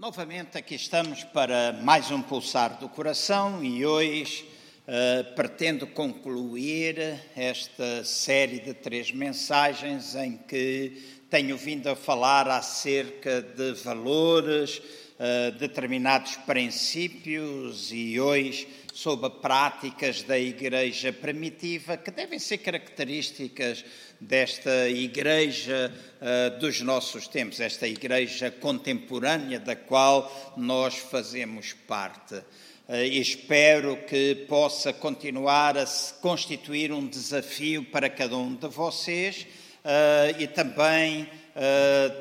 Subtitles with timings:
[0.00, 4.48] Novamente aqui estamos para mais um pulsar do coração e hoje
[4.88, 13.42] uh, pretendo concluir esta série de três mensagens em que tenho vindo a falar acerca
[13.42, 22.56] de valores, uh, determinados princípios e hoje sobre práticas da Igreja primitiva que devem ser
[22.56, 23.84] características
[24.20, 25.90] desta Igreja
[26.20, 32.34] uh, dos nossos tempos, esta Igreja contemporânea da qual nós fazemos parte.
[32.34, 39.46] Uh, espero que possa continuar a se constituir um desafio para cada um de vocês
[39.84, 41.26] uh, e também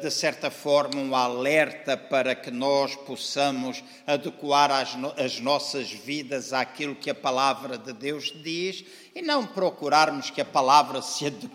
[0.01, 6.51] de certa forma, um alerta para que nós possamos adequar as, no as nossas vidas
[6.51, 8.83] àquilo que a palavra de Deus diz
[9.15, 11.49] e não procurarmos que a palavra se adeque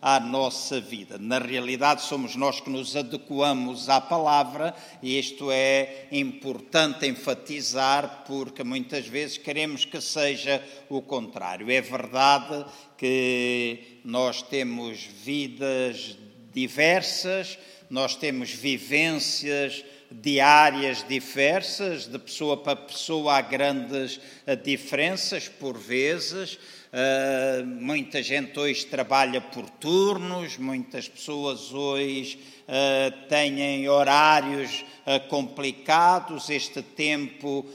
[0.00, 1.18] à nossa vida.
[1.18, 8.64] Na realidade, somos nós que nos adequamos à palavra e isto é importante enfatizar porque
[8.64, 11.70] muitas vezes queremos que seja o contrário.
[11.70, 12.64] É verdade
[12.96, 16.16] que nós temos vidas
[16.58, 25.76] diversas, nós temos vivências diárias diversas, de pessoa para pessoa há grandes eh, diferenças por
[25.76, 26.58] vezes.
[26.88, 36.48] Uh, muita gente hoje trabalha por turnos, muitas pessoas hoje uh, têm horários uh, complicados.
[36.48, 37.66] Este tempo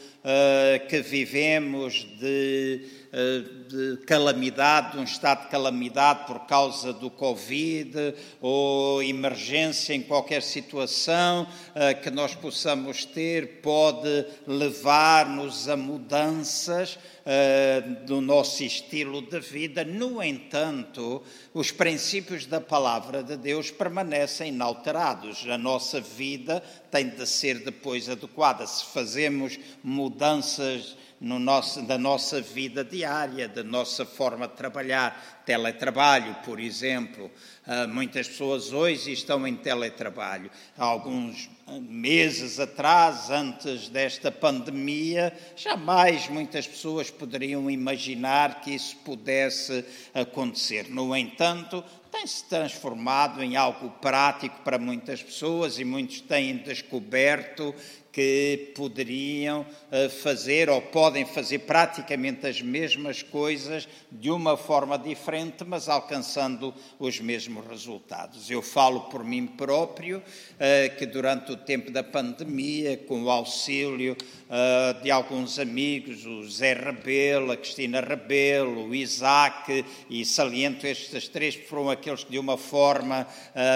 [0.90, 9.03] que vivemos de de calamidade, de um estado de calamidade por causa do Covid ou
[9.03, 18.19] emergência em qualquer situação eh, que nós possamos ter, pode levar-nos a mudanças eh, do
[18.19, 19.86] nosso estilo de vida.
[19.86, 21.22] No entanto,
[21.53, 25.47] os princípios da palavra de Deus permanecem inalterados.
[25.47, 28.66] A nossa vida tem de ser depois adequada.
[28.66, 35.41] Se fazemos mudanças no nosso, da nossa vida diária, da nossa forma de trabalhar.
[35.45, 37.31] Teletrabalho, por exemplo.
[37.66, 40.51] Uh, muitas pessoas hoje estão em teletrabalho.
[40.78, 41.50] Há alguns
[41.81, 50.89] meses atrás, antes desta pandemia, jamais muitas pessoas poderiam imaginar que isso pudesse acontecer.
[50.89, 57.73] No entanto, tem-se transformado em algo prático para muitas pessoas e muitos têm descoberto
[58.13, 65.63] que poderiam eh, fazer ou podem fazer praticamente as mesmas coisas de uma forma diferente,
[65.66, 68.51] mas alcançando os mesmos resultados.
[68.51, 70.22] Eu falo por mim próprio
[70.59, 74.16] eh, que durante o tempo da pandemia, com o auxílio
[74.47, 81.28] eh, de alguns amigos, o Zé Rebelo, a Cristina Rebelo, o Isaac, e saliento estes
[81.28, 83.28] três, foram aqueles que de uma forma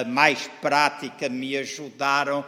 [0.08, 2.44] mais prática me ajudaram,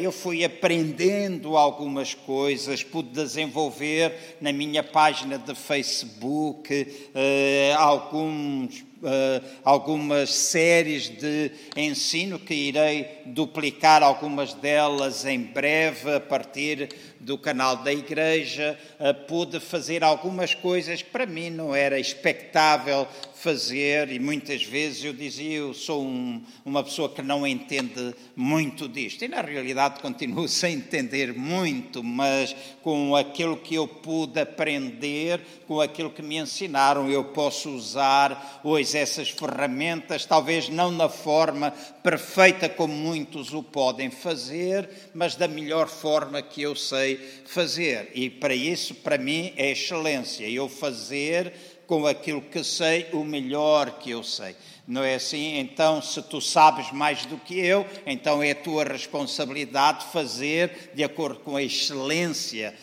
[0.00, 8.86] eu fui aprendendo aprendendo algumas coisas, pude desenvolver na minha página de Facebook uh, alguns
[8.98, 16.88] Uh, algumas séries de ensino que irei duplicar algumas delas em breve a partir
[17.28, 18.78] do canal da igreja.
[18.98, 25.04] Uh, pude fazer algumas coisas que para mim não era expectável fazer e muitas vezes
[25.04, 30.00] eu dizia eu sou um, uma pessoa que não entende muito disto e na realidade
[30.02, 36.38] continuo sem entender muito, mas com aquilo que eu pude aprender, com aquilo que me
[36.38, 41.72] ensinaram, eu posso usar hoje essas ferramentas, talvez não na forma
[42.08, 48.10] perfeita como muitos o podem fazer, mas da melhor forma que eu sei fazer.
[48.14, 50.48] E para isso, para mim, é excelência.
[50.48, 51.52] Eu fazer
[51.86, 54.56] com aquilo que sei, o melhor que eu sei.
[54.86, 55.58] Não é assim?
[55.58, 61.04] Então, se tu sabes mais do que eu, então é a tua responsabilidade fazer de
[61.04, 62.74] acordo com a excelência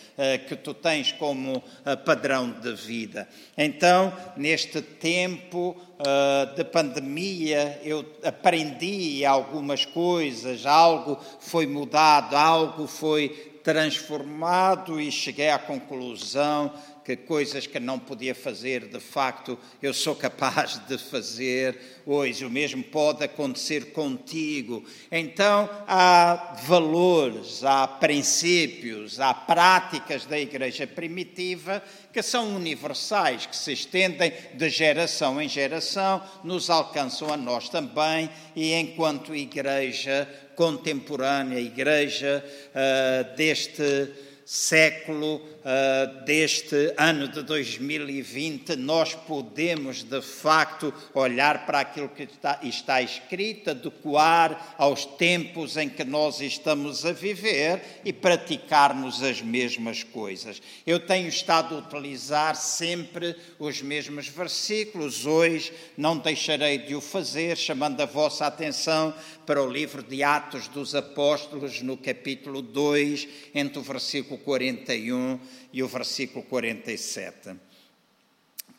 [0.48, 3.28] que tu tens como uh, padrão de vida.
[3.58, 13.30] Então, neste tempo uh, de pandemia, eu aprendi algumas coisas, algo foi mudado, algo foi
[13.64, 16.72] transformado e cheguei à conclusão
[17.06, 22.44] que coisas que não podia fazer, de facto, eu sou capaz de fazer hoje.
[22.44, 24.84] O mesmo pode acontecer contigo.
[25.12, 33.74] Então, há valores, há princípios, há práticas da igreja primitiva que são universais, que se
[33.74, 42.44] estendem de geração em geração, nos alcançam a nós também, e enquanto igreja contemporânea, igreja
[42.72, 44.12] uh, deste
[44.46, 52.60] século, uh, deste ano de 2020, nós podemos de facto olhar para aquilo que está,
[52.62, 60.04] está escrito, adequar aos tempos em que nós estamos a viver e praticarmos as mesmas
[60.04, 60.62] coisas.
[60.86, 67.58] Eu tenho estado a utilizar sempre os mesmos versículos, hoje não deixarei de o fazer,
[67.58, 69.14] chamando a vossa atenção
[69.46, 75.40] para o livro de Atos dos Apóstolos, no capítulo 2, entre o versículo 41
[75.72, 77.56] e o versículo 47.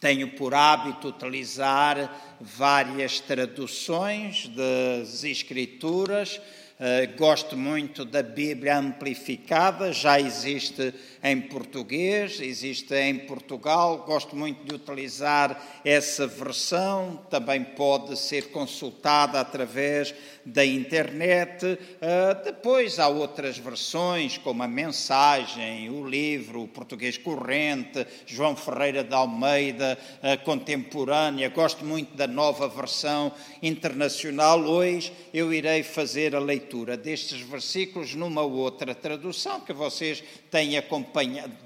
[0.01, 6.41] Tenho por hábito utilizar várias traduções das Escrituras.
[6.79, 14.05] Uh, gosto muito da Bíblia amplificada, já existe em português, existe em Portugal.
[14.07, 20.15] Gosto muito de utilizar essa versão, também pode ser consultada através
[20.45, 21.79] da internet.
[22.01, 29.03] Ah, depois há outras versões, como a mensagem, o livro, o português corrente, João Ferreira
[29.03, 29.99] de Almeida,
[30.45, 31.49] contemporânea.
[31.49, 33.33] Gosto muito da nova versão
[33.63, 34.61] internacional.
[34.61, 41.06] Hoje eu irei fazer a leitura destes versículos numa outra tradução que vocês têm acompanhado,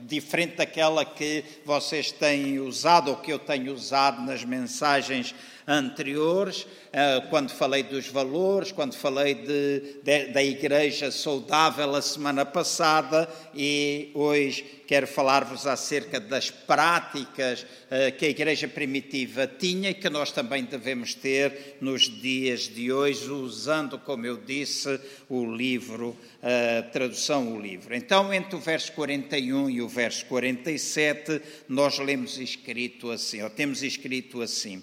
[0.00, 5.34] diferente daquela que vocês têm usado ou que eu tenho usado nas mensagens
[5.66, 12.44] anteriores, eh, quando falei dos valores, quando falei de, de, da igreja saudável a semana
[12.44, 19.94] passada e hoje quero falar-vos acerca das práticas eh, que a igreja primitiva tinha e
[19.94, 24.98] que nós também devemos ter nos dias de hoje, usando, como eu disse,
[25.28, 27.94] o livro, a tradução o livro.
[27.94, 33.84] Então, entre o verso 41 e o verso 47, nós lemos escrito assim, ou temos
[33.84, 34.82] escrito assim: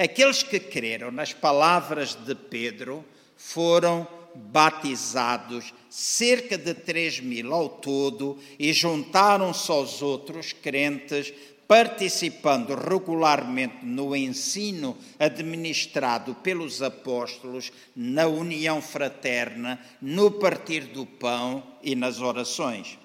[0.00, 3.04] Aqueles que creram nas palavras de Pedro
[3.36, 11.34] foram batizados, cerca de 3 mil ao todo, e juntaram-se aos outros crentes,
[11.68, 21.94] participando regularmente no ensino administrado pelos apóstolos, na união fraterna, no partir do pão e
[21.94, 22.98] nas orações.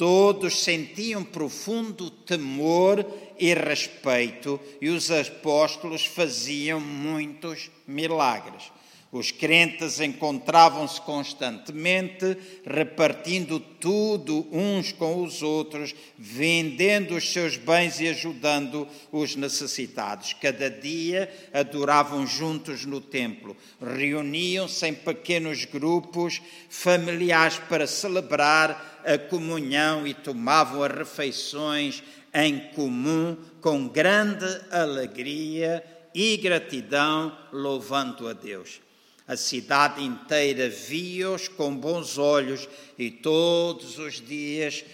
[0.00, 3.04] Todos sentiam profundo temor
[3.38, 8.72] e respeito, e os apóstolos faziam muitos milagres.
[9.12, 18.08] Os crentes encontravam-se constantemente, repartindo tudo uns com os outros, vendendo os seus bens e
[18.08, 20.32] ajudando os necessitados.
[20.32, 30.06] Cada dia adoravam juntos no templo, reuniam-se em pequenos grupos familiares para celebrar a comunhão
[30.06, 32.02] e tomavam as refeições
[32.32, 38.80] em comum com grande alegria e gratidão, louvando a Deus.
[39.26, 42.68] A cidade inteira via-os com bons olhos
[42.98, 44.84] e todos os dias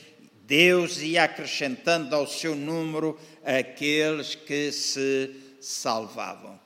[0.46, 6.65] Deus ia acrescentando ao seu número aqueles que se salvavam.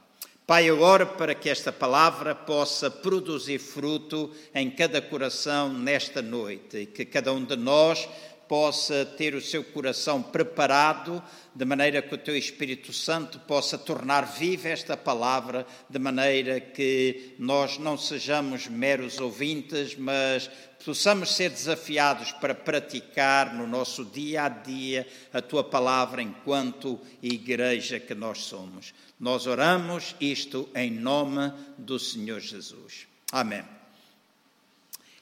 [0.51, 6.87] Pai, oro para que esta palavra possa produzir fruto em cada coração nesta noite e
[6.87, 8.09] que cada um de nós
[8.49, 11.23] possa ter o seu coração preparado,
[11.55, 17.35] de maneira que o teu Espírito Santo possa tornar viva esta palavra, de maneira que
[17.39, 20.51] nós não sejamos meros ouvintes, mas
[20.85, 27.99] possamos ser desafiados para praticar no nosso dia a dia a tua palavra enquanto igreja
[27.99, 28.95] que nós somos.
[29.19, 33.07] Nós oramos isto em nome do Senhor Jesus.
[33.33, 33.80] Amém.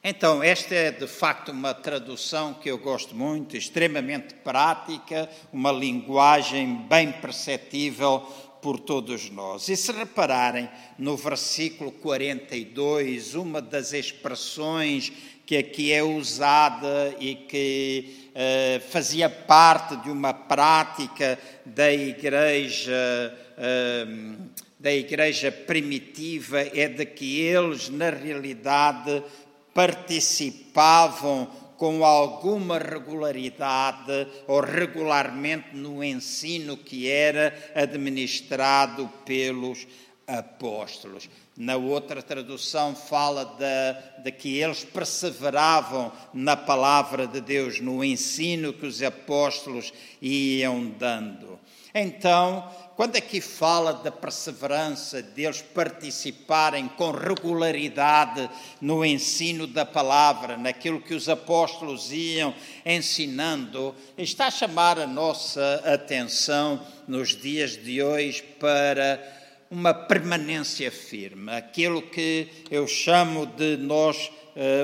[0.02, 6.86] Então, esta é de facto uma tradução que eu gosto muito, extremamente prática, uma linguagem
[6.88, 8.20] bem perceptível
[8.62, 9.68] por todos nós.
[9.68, 15.12] E se repararem no versículo 42, uma das expressões
[15.44, 23.34] que aqui é usada e que uh, fazia parte de uma prática da igreja.
[23.58, 29.24] Uh, da igreja primitiva é de que eles, na realidade,
[29.78, 39.86] participavam com alguma regularidade ou regularmente no ensino que era administrado pelos
[40.26, 41.30] apóstolos.
[41.56, 48.72] Na outra tradução fala de, de, que eles perseveravam na palavra de Deus, no ensino
[48.72, 51.56] que os apóstolos iam dando.
[51.94, 58.50] Então, quando aqui fala da perseverança, deles participarem com regularidade
[58.80, 62.52] no ensino da palavra, naquilo que os apóstolos iam
[62.84, 69.37] ensinando, está a chamar a nossa atenção nos dias de hoje para
[69.70, 74.30] uma permanência firme, aquilo que eu chamo de nós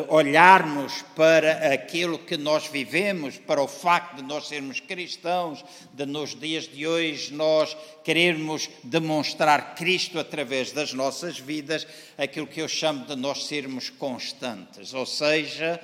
[0.08, 6.38] olharmos para aquilo que nós vivemos, para o facto de nós sermos cristãos, de nos
[6.38, 11.86] dias de hoje nós querermos demonstrar Cristo através das nossas vidas,
[12.16, 15.80] aquilo que eu chamo de nós sermos constantes, ou seja,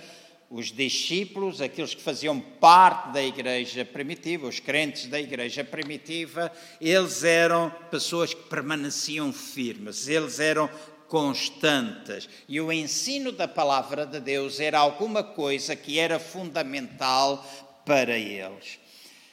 [0.50, 7.23] os discípulos, aqueles que faziam parte da igreja primitiva, os crentes da igreja primitiva, eles
[7.23, 10.69] eram pessoas que permaneciam firmes, eles eram
[11.07, 12.28] constantes.
[12.49, 17.47] E o ensino da palavra de Deus era alguma coisa que era fundamental
[17.85, 18.80] para eles.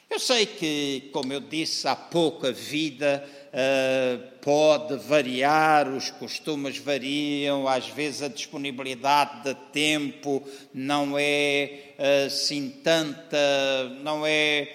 [0.08, 6.78] Eu sei que, como eu disse há pouco, a vida uh, pode variar, os costumes
[6.78, 11.94] variam, às vezes a disponibilidade de tempo não é
[12.26, 13.36] assim tanta,
[14.02, 14.72] não é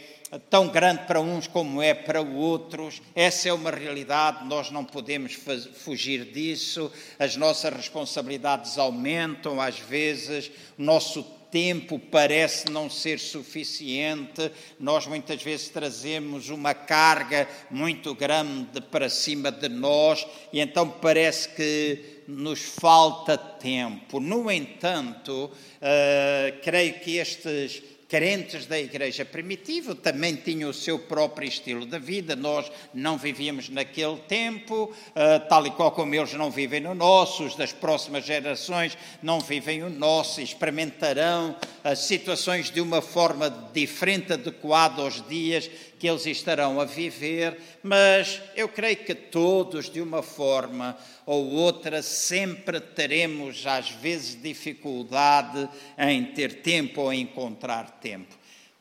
[0.49, 3.01] tão grande para uns como é para outros.
[3.15, 5.33] Essa é uma realidade, nós não podemos
[5.73, 6.91] fugir disso.
[7.19, 11.23] As nossas responsabilidades aumentam, às vezes, o nosso
[11.53, 19.51] tempo parece não ser suficiente, nós muitas vezes trazemos uma carga muito grande para cima
[19.51, 24.19] de nós e então parece que nos falta tempo.
[24.19, 31.47] No entanto, uh, creio que estes crentes da igreja primitiva também tinham o seu próprio
[31.47, 32.35] estilo de vida.
[32.35, 37.43] Nós não vivíamos naquele tempo, uh, tal e qual como eles não vivem no nosso,
[37.43, 44.33] os das próximas gerações não vivem o nosso, experimentarão as situações de uma forma diferente,
[44.33, 45.67] adequada aos dias
[45.99, 52.01] que eles estarão a viver, mas eu creio que todos, de uma forma ou outra,
[52.01, 58.35] sempre teremos, às vezes, dificuldade em ter tempo ou encontrar tempo.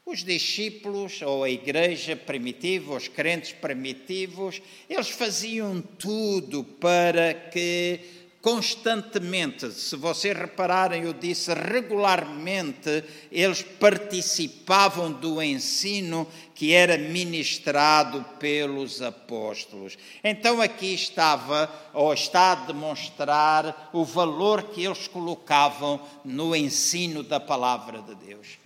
[0.05, 8.01] Os discípulos ou a igreja primitiva, os crentes primitivos, eles faziam tudo para que
[8.43, 19.01] constantemente, se vocês repararem, eu disse regularmente, eles participavam do ensino que era ministrado pelos
[19.01, 19.97] apóstolos.
[20.25, 27.39] Então aqui estava, ou está a demonstrar, o valor que eles colocavam no ensino da
[27.39, 28.62] palavra de Deus.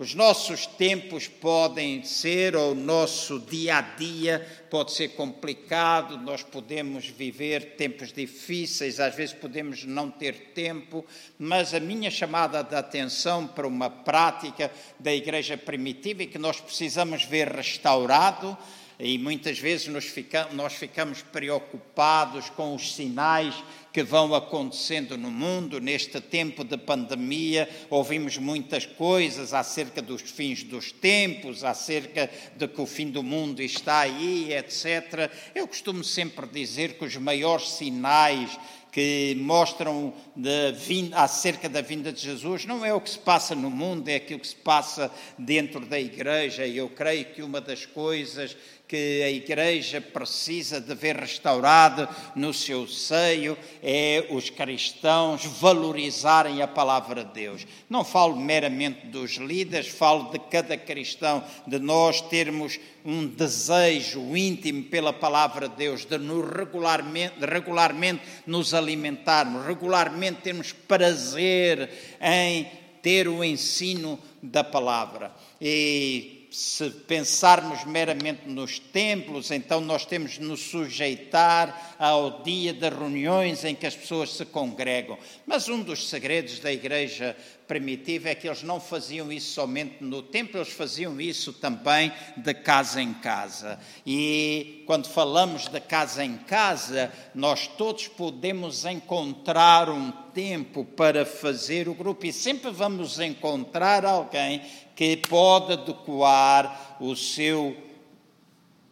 [0.00, 6.42] Os nossos tempos podem ser, ou o nosso dia a dia pode ser complicado, nós
[6.42, 11.04] podemos viver tempos difíceis, às vezes podemos não ter tempo,
[11.38, 16.58] mas a minha chamada de atenção para uma prática da igreja primitiva e que nós
[16.58, 18.56] precisamos ver restaurado
[18.98, 19.86] e muitas vezes
[20.52, 23.54] nós ficamos preocupados com os sinais
[23.92, 27.68] que vão acontecendo no mundo neste tempo de pandemia.
[27.88, 33.60] Ouvimos muitas coisas acerca dos fins dos tempos, acerca de que o fim do mundo
[33.62, 35.30] está aí, etc.
[35.54, 38.58] Eu costumo sempre dizer que os maiores sinais
[38.92, 40.74] que mostram de,
[41.12, 44.40] acerca da vinda de Jesus não é o que se passa no mundo, é aquilo
[44.40, 46.66] que se passa dentro da igreja.
[46.66, 48.56] E eu creio que uma das coisas
[48.90, 56.66] que a Igreja precisa de ver restaurado no seu seio é os cristãos valorizarem a
[56.66, 57.64] palavra de Deus.
[57.88, 64.82] Não falo meramente dos líderes, falo de cada cristão, de nós termos um desejo íntimo
[64.82, 71.88] pela palavra de Deus, de nos regularmente, regularmente nos alimentarmos, regularmente termos prazer
[72.20, 72.68] em
[73.00, 75.30] ter o ensino da palavra.
[75.60, 82.92] E se pensarmos meramente nos templos, então nós temos de nos sujeitar ao dia das
[82.92, 85.16] reuniões em que as pessoas se congregam.
[85.46, 87.36] Mas um dos segredos da igreja
[87.68, 92.52] primitiva é que eles não faziam isso somente no templo, eles faziam isso também de
[92.52, 93.78] casa em casa.
[94.04, 101.88] E quando falamos de casa em casa, nós todos podemos encontrar um tempo para fazer
[101.88, 104.62] o grupo e sempre vamos encontrar alguém
[105.00, 107.74] que pode adequar o seu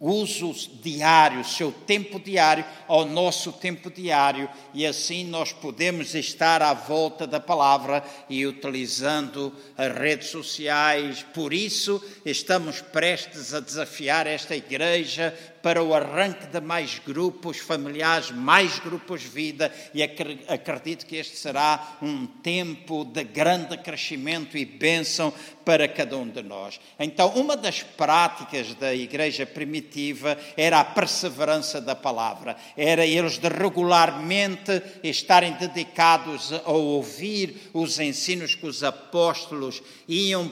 [0.00, 6.62] uso diário, o seu tempo diário ao nosso tempo diário e assim nós podemos estar
[6.62, 11.26] à volta da palavra e utilizando as redes sociais.
[11.34, 18.30] Por isso, estamos prestes a desafiar esta igreja para o arranque de mais grupos familiares,
[18.30, 25.32] mais grupos vida, e acredito que este será um tempo de grande crescimento e bênção
[25.64, 26.80] para cada um de nós.
[26.98, 33.48] Então, uma das práticas da igreja primitiva era a perseverança da palavra, era eles de
[33.48, 40.50] regularmente estarem dedicados a ouvir os ensinos que os apóstolos iam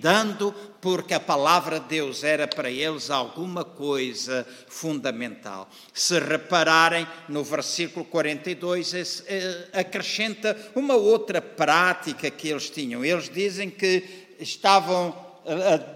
[0.00, 5.68] dando porque a palavra de Deus era para eles alguma coisa fundamental.
[5.92, 13.04] Se repararem, no versículo 42, eh, acrescenta uma outra prática que eles tinham.
[13.04, 15.25] Eles dizem que estavam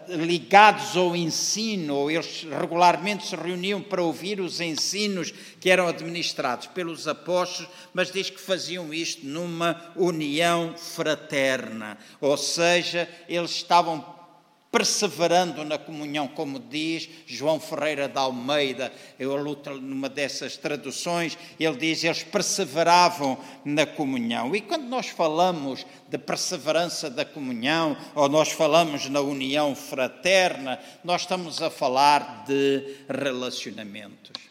[0.08, 7.08] ligados ao ensino, eles regularmente se reuniam para ouvir os ensinos que eram administrados pelos
[7.08, 14.19] apóstolos, mas diz que faziam isto numa união fraterna, ou seja, eles estavam
[14.70, 21.76] perseverando na comunhão, como diz João Ferreira da Almeida, eu luto numa dessas traduções, ele
[21.76, 24.54] diz, eles perseveravam na comunhão.
[24.54, 31.22] E quando nós falamos de perseverança da comunhão, ou nós falamos na união fraterna, nós
[31.22, 34.50] estamos a falar de relacionamentos.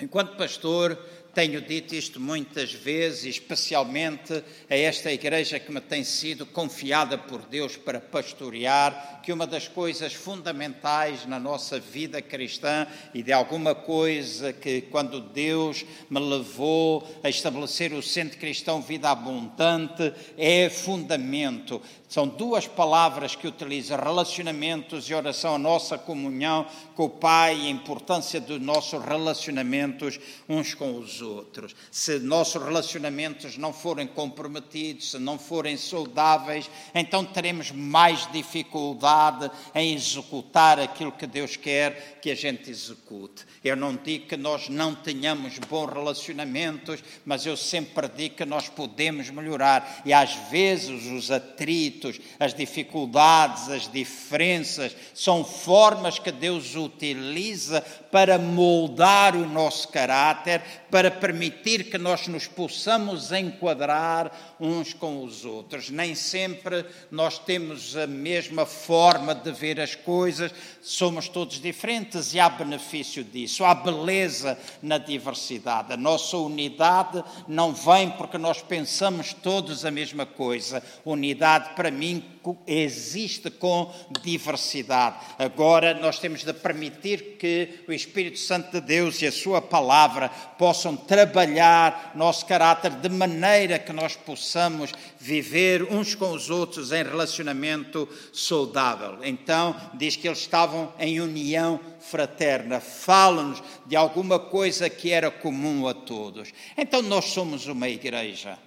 [0.00, 0.98] Enquanto pastor,
[1.36, 7.42] tenho dito isto muitas vezes, especialmente a esta igreja que me tem sido confiada por
[7.42, 13.74] Deus para pastorear, que uma das coisas fundamentais na nossa vida cristã e de alguma
[13.74, 21.82] coisa que, quando Deus me levou a estabelecer o Centro Cristão Vida Abundante, é fundamento.
[22.08, 27.66] São duas palavras que utiliza: relacionamentos e oração, a nossa comunhão com o Pai e
[27.66, 31.74] a importância dos nossos relacionamentos uns com os outros.
[31.90, 39.94] Se nossos relacionamentos não forem comprometidos, se não forem saudáveis, então teremos mais dificuldade em
[39.94, 43.44] executar aquilo que Deus quer que a gente execute.
[43.64, 48.68] Eu não digo que nós não tenhamos bons relacionamentos, mas eu sempre digo que nós
[48.68, 56.30] podemos melhorar e às vezes os atritos conflitos, as dificuldades, as diferenças, são formas que
[56.30, 64.92] Deus utiliza para moldar o nosso caráter, para permitir que nós nos possamos enquadrar uns
[64.92, 65.90] com os outros.
[65.90, 72.40] Nem sempre nós temos a mesma forma de ver as coisas, somos todos diferentes e
[72.40, 75.92] há benefício disso, há beleza na diversidade.
[75.92, 80.82] A nossa unidade não vem porque nós pensamos todos a mesma coisa.
[81.04, 82.24] Unidade, para mim,
[82.66, 85.16] existe com diversidade.
[85.38, 90.28] Agora nós temos de permitir que o Espírito Santo de Deus e a Sua palavra
[90.28, 97.02] possam trabalhar nosso caráter de maneira que nós possamos viver uns com os outros em
[97.02, 99.18] relacionamento saudável.
[99.22, 105.88] Então, diz que eles estavam em união fraterna, fala-nos de alguma coisa que era comum
[105.88, 106.52] a todos.
[106.76, 108.58] Então, nós somos uma igreja,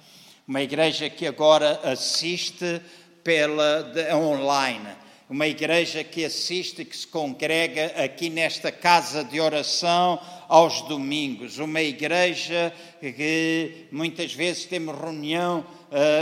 [0.48, 2.82] uma igreja que agora assiste
[3.24, 4.88] pela de, online.
[5.30, 11.60] Uma igreja que assiste, que se congrega aqui nesta casa de oração aos domingos.
[11.60, 15.64] Uma igreja que muitas vezes temos reunião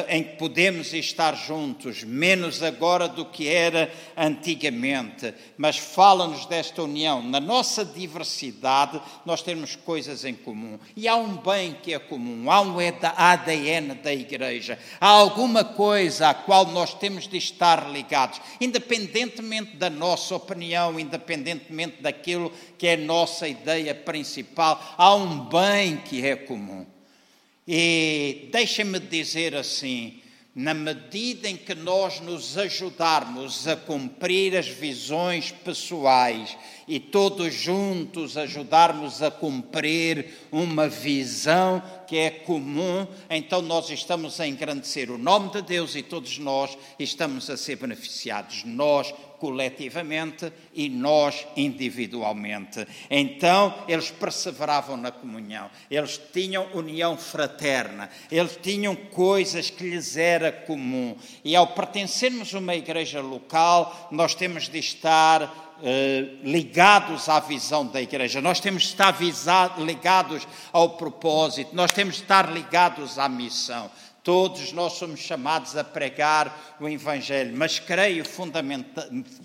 [0.08, 7.22] em que podemos estar juntos, menos agora do que era antigamente, mas fala-nos desta união.
[7.22, 10.80] Na nossa diversidade, nós temos coisas em comum.
[10.96, 12.78] E há um bem que é comum, há um
[13.18, 19.90] ADN da igreja, há alguma coisa à qual nós temos de estar ligados, independentemente da
[19.90, 26.36] nossa opinião, independentemente daquilo que é a nossa ideia principal, há um bem que é
[26.36, 26.86] comum.
[27.68, 30.22] E deixem-me dizer assim:
[30.58, 38.36] na medida em que nós nos ajudarmos a cumprir as visões pessoais e todos juntos
[38.36, 45.52] ajudarmos a cumprir uma visão que é comum, então nós estamos a engrandecer o nome
[45.52, 48.64] de Deus e todos nós estamos a ser beneficiados.
[48.64, 52.88] Nós, coletivamente e nós individualmente.
[53.10, 60.52] Então, eles perseveravam na comunhão, eles tinham união fraterna, eles tinham coisas que lhes era
[60.52, 61.16] comum.
[61.44, 67.86] E ao pertencermos a uma igreja local, nós temos de estar Uh, ligados à visão
[67.86, 69.16] da igreja, nós temos de estar
[69.78, 73.88] ligados ao propósito, nós temos de estar ligados à missão.
[74.28, 78.26] Todos nós somos chamados a pregar o Evangelho, mas creio,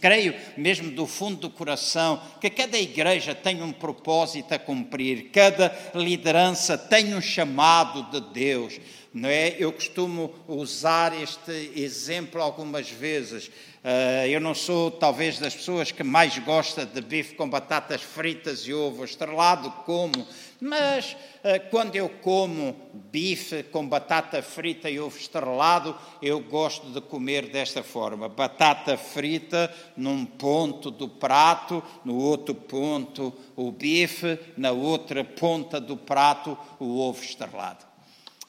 [0.00, 5.72] creio mesmo do fundo do coração que cada igreja tem um propósito a cumprir, cada
[5.94, 8.80] liderança tem um chamado de Deus.
[9.14, 9.54] Não é?
[9.56, 13.52] Eu costumo usar este exemplo algumas vezes.
[13.84, 18.60] Uh, eu não sou, talvez, das pessoas que mais gosta de bife com batatas fritas
[18.60, 20.26] e ovo estrelado, como
[20.64, 22.76] mas eh, quando eu como
[23.10, 29.74] bife com batata frita e ovo estrelado, eu gosto de comer desta forma: batata frita
[29.96, 37.00] num ponto do prato, no outro ponto o bife, na outra ponta do prato o
[37.00, 37.84] ovo estrelado.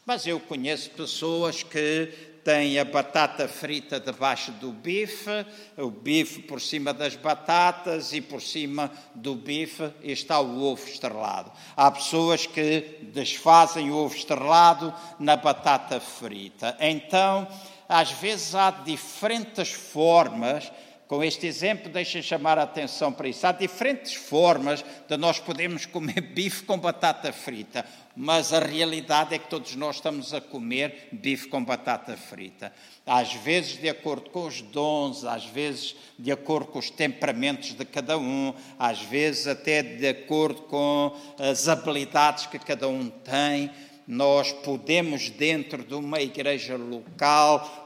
[0.05, 5.45] Mas eu conheço pessoas que tem a batata frita debaixo do bife,
[5.77, 11.51] o bife por cima das batatas e por cima do bife está o ovo estrelado.
[11.75, 16.75] Há pessoas que desfazem o ovo estrelado na batata frita.
[16.79, 17.47] Então,
[17.87, 20.71] às vezes há diferentes formas
[21.13, 23.45] com este exemplo, deixem chamar a atenção para isso.
[23.45, 29.37] Há diferentes formas de nós podermos comer bife com batata frita, mas a realidade é
[29.37, 32.73] que todos nós estamos a comer bife com batata frita.
[33.05, 37.85] Às vezes de acordo com os dons, às vezes de acordo com os temperamentos de
[37.85, 43.69] cada um, às vezes até de acordo com as habilidades que cada um tem.
[44.07, 47.82] Nós podemos, dentro de uma igreja local,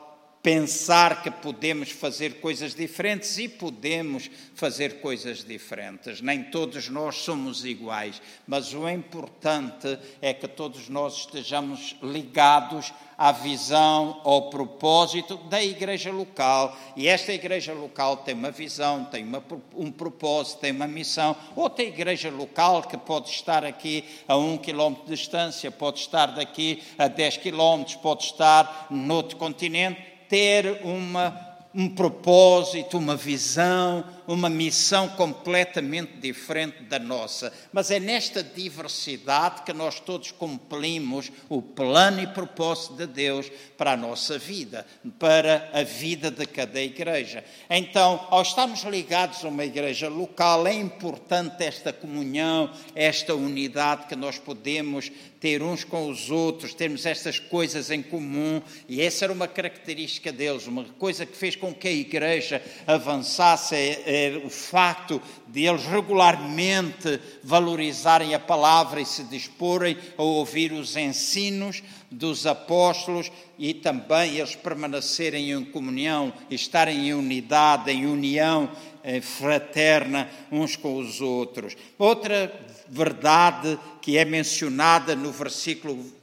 [0.48, 6.22] pensar que podemos fazer coisas diferentes e podemos fazer coisas diferentes.
[6.22, 13.34] Nem todos nós somos iguais, mas o importante é que todos nós estejamos ligados à
[13.34, 16.78] visão, ao propósito da igreja local.
[16.96, 19.44] E esta igreja local tem uma visão, tem uma,
[19.76, 21.36] um propósito, tem uma missão.
[21.58, 26.82] Outra igreja local que pode estar aqui a um quilómetro de distância, pode estar daqui
[26.98, 35.08] a 10 quilómetros, pode estar noutro continente ter uma, um propósito, uma visão, uma missão
[35.10, 37.54] completamente diferente da nossa.
[37.72, 43.94] Mas é nesta diversidade que nós todos cumprimos o plano e propósito de Deus para
[43.94, 44.86] a nossa vida,
[45.18, 47.44] para a vida de cada igreja.
[47.70, 54.16] Então, ao estarmos ligados a uma igreja local, é importante esta comunhão, esta unidade que
[54.16, 59.34] nós podemos ter uns com os outros, termos estas coisas em comum, e essa era
[59.34, 63.76] uma característica deles, uma coisa que fez com que a igreja avançasse
[64.18, 70.96] é o facto de eles regularmente valorizarem a palavra e se disporem a ouvir os
[70.96, 78.70] ensinos dos apóstolos e também eles permanecerem em comunhão, estarem em unidade, em união
[79.04, 81.76] eh, fraterna uns com os outros.
[81.98, 82.54] Outra
[82.88, 86.17] verdade que é mencionada no versículo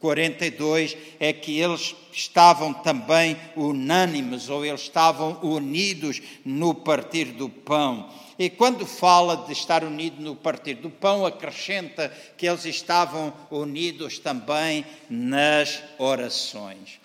[0.00, 8.08] 42 é que eles estavam também unânimes, ou eles estavam unidos no partir do pão.
[8.38, 14.18] E quando fala de estar unido no partir do pão, acrescenta que eles estavam unidos
[14.18, 17.00] também nas orações.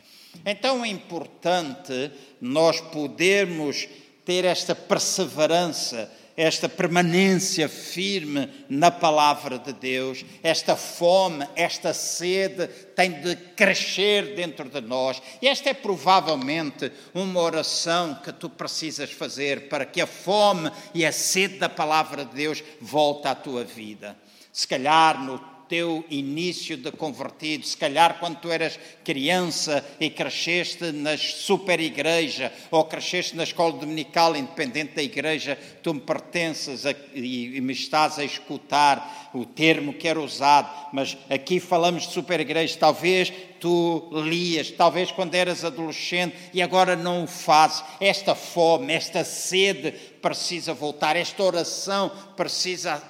[0.45, 3.87] Então é importante nós podermos
[4.25, 13.11] ter esta perseverança esta permanência firme na palavra de Deus, esta fome, esta sede tem
[13.11, 15.21] de crescer dentro de nós.
[15.39, 21.05] E esta é provavelmente uma oração que tu precisas fazer para que a fome e
[21.05, 24.17] a sede da palavra de Deus volte à tua vida.
[24.51, 30.91] Se calhar no teu início de convertido, se calhar quando tu eras criança e cresceste
[30.91, 36.91] na super igreja ou cresceste na escola dominical, independente da igreja, tu me pertences a,
[37.13, 42.11] e, e me estás a escutar o termo que era usado, mas aqui falamos de
[42.11, 43.31] super igreja, talvez
[43.61, 47.83] tu lias, talvez quando eras adolescente e agora não o fazes.
[48.01, 53.01] Esta fome, esta sede precisa voltar, esta oração precisa,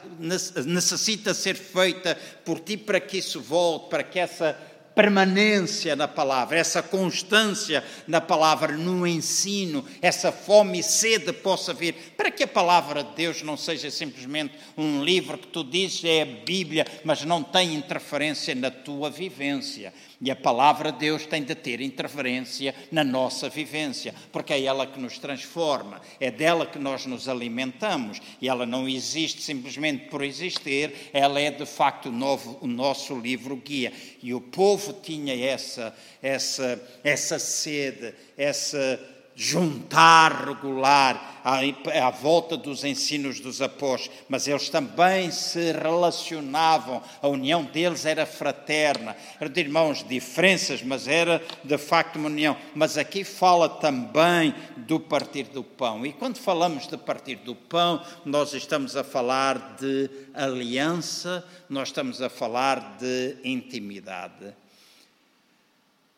[0.65, 4.57] necessita ser feita por ti para que isso volte, para que essa
[4.95, 11.93] permanência na palavra, essa constância na palavra, no ensino, essa fome e sede possa vir,
[12.17, 16.21] para que a palavra de Deus não seja simplesmente um livro que tu dizes é
[16.21, 19.93] a Bíblia, mas não tem interferência na tua vivência.
[20.21, 24.85] E a palavra de Deus tem de ter interferência na nossa vivência, porque é ela
[24.85, 30.23] que nos transforma, é dela que nós nos alimentamos, e ela não existe simplesmente por
[30.23, 33.91] existir, ela é de facto o, novo, o nosso livro guia.
[34.21, 38.99] E o povo tinha essa, essa, essa sede, essa
[39.35, 41.59] juntar regular à,
[42.05, 48.25] à, volta dos ensinos dos apóstolos, mas eles também se relacionavam, a união deles era
[48.25, 52.55] fraterna, era de irmãos, diferenças, mas era de facto uma união.
[52.75, 58.03] Mas aqui fala também do partir do pão, e quando falamos de partir do pão,
[58.25, 64.53] nós estamos a falar de aliança, nós estamos a falar de intimidade.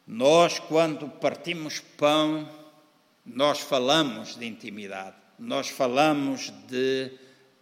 [0.06, 2.46] Nós, quando partimos pão,
[3.26, 7.12] nós falamos de intimidade, nós falamos de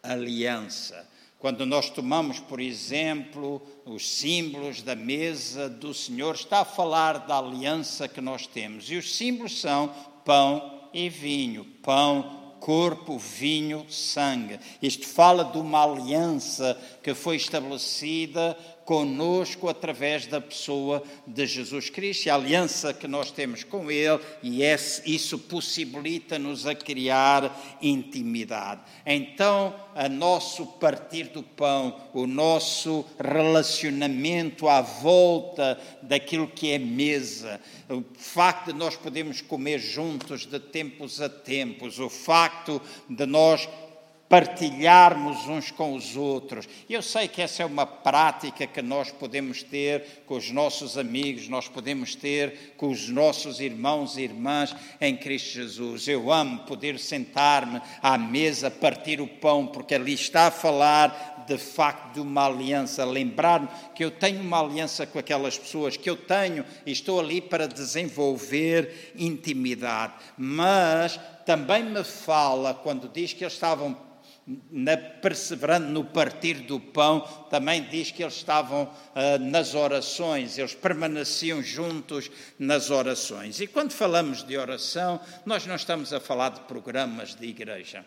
[0.02, 1.08] aliança.
[1.38, 7.40] Quando nós tomamos, por exemplo, os símbolos da mesa do Senhor, está a falar da
[7.40, 8.92] aliança que nós temos.
[8.92, 9.92] E os símbolos são
[10.24, 11.66] pão e vinho.
[11.82, 14.60] Pão, corpo, vinho, sangue.
[14.82, 18.56] Isto fala de uma aliança que foi estabelecida
[18.92, 24.20] conosco através da pessoa de Jesus Cristo, e a aliança que nós temos com Ele,
[24.44, 24.62] e
[25.06, 28.82] isso possibilita-nos a criar intimidade.
[29.06, 37.62] Então, a nosso partir do pão, o nosso relacionamento à volta daquilo que é mesa,
[37.88, 43.70] o facto de nós podermos comer juntos de tempos a tempos, o facto de nós
[44.32, 46.66] partilharmos uns com os outros.
[46.90, 51.50] Eu sei que essa é uma prática que nós podemos ter com os nossos amigos,
[51.50, 56.08] nós podemos ter com os nossos irmãos e irmãs em Cristo Jesus.
[56.08, 61.58] Eu amo poder sentar-me à mesa, partir o pão, porque ali está a falar de
[61.58, 66.16] facto de uma aliança, lembrar-me que eu tenho uma aliança com aquelas pessoas, que eu
[66.16, 70.14] tenho e estou ali para desenvolver intimidade.
[70.38, 74.11] Mas também me fala quando diz que eles estavam
[74.46, 80.74] na, perseverando no partir do pão, também diz que eles estavam uh, nas orações, eles
[80.74, 83.60] permaneciam juntos nas orações.
[83.60, 88.06] E quando falamos de oração, nós não estamos a falar de programas de igreja.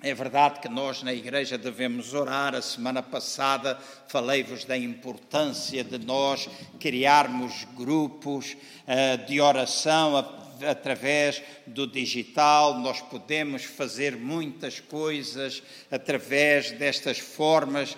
[0.00, 2.54] É verdade que nós na igreja devemos orar.
[2.54, 3.76] A semana passada
[4.06, 10.16] falei-vos da importância de nós criarmos grupos uh, de oração,
[10.66, 17.96] através do digital, nós podemos fazer muitas coisas através destas formas,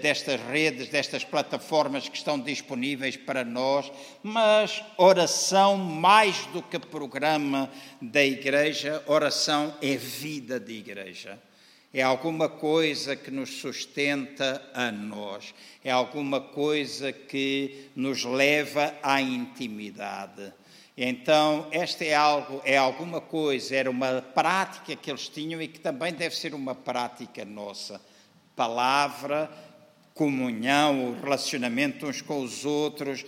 [0.00, 3.90] destas redes, destas plataformas que estão disponíveis para nós,
[4.22, 11.38] mas oração, mais do que programa da igreja, oração é vida de igreja.
[11.92, 19.20] É alguma coisa que nos sustenta a nós, é alguma coisa que nos leva à
[19.20, 20.52] intimidade.
[20.96, 25.78] Então, esta é algo, é alguma coisa, era uma prática que eles tinham e que
[25.78, 28.00] também deve ser uma prática nossa.
[28.54, 29.50] Palavra,
[30.14, 33.26] comunhão, o relacionamento uns com os outros,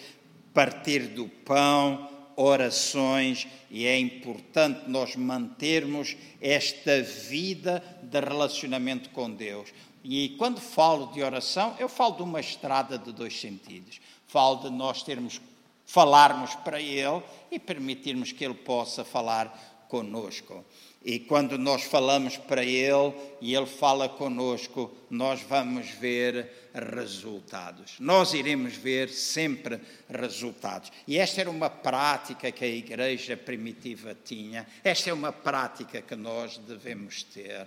[0.54, 9.74] partir do pão, orações, e é importante nós mantermos esta vida de relacionamento com Deus.
[10.02, 14.00] E quando falo de oração, eu falo de uma estrada de dois sentidos.
[14.26, 15.40] Falo de nós termos
[15.88, 20.62] falarmos para Ele e permitirmos que Ele possa falar conosco.
[21.02, 27.94] E quando nós falamos para Ele e Ele fala conosco, nós vamos ver resultados.
[27.98, 30.92] Nós iremos ver sempre resultados.
[31.06, 36.14] E esta era uma prática que a igreja primitiva tinha, esta é uma prática que
[36.14, 37.66] nós devemos ter.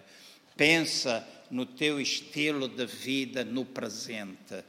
[0.56, 4.64] Pensa no teu estilo de vida no presente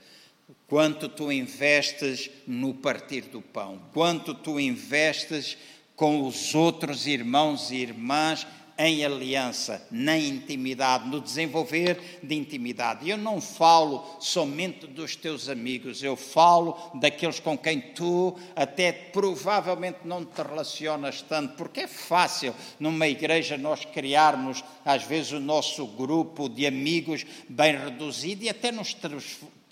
[0.72, 5.58] quanto tu investes no partir do pão, quanto tu investes
[5.94, 8.46] com os outros irmãos e irmãs
[8.78, 13.06] em aliança, na intimidade, no desenvolver de intimidade.
[13.06, 19.98] Eu não falo somente dos teus amigos, eu falo daqueles com quem tu até provavelmente
[20.06, 25.86] não te relacionas tanto, porque é fácil numa igreja nós criarmos às vezes o nosso
[25.86, 28.94] grupo de amigos bem reduzido e até nos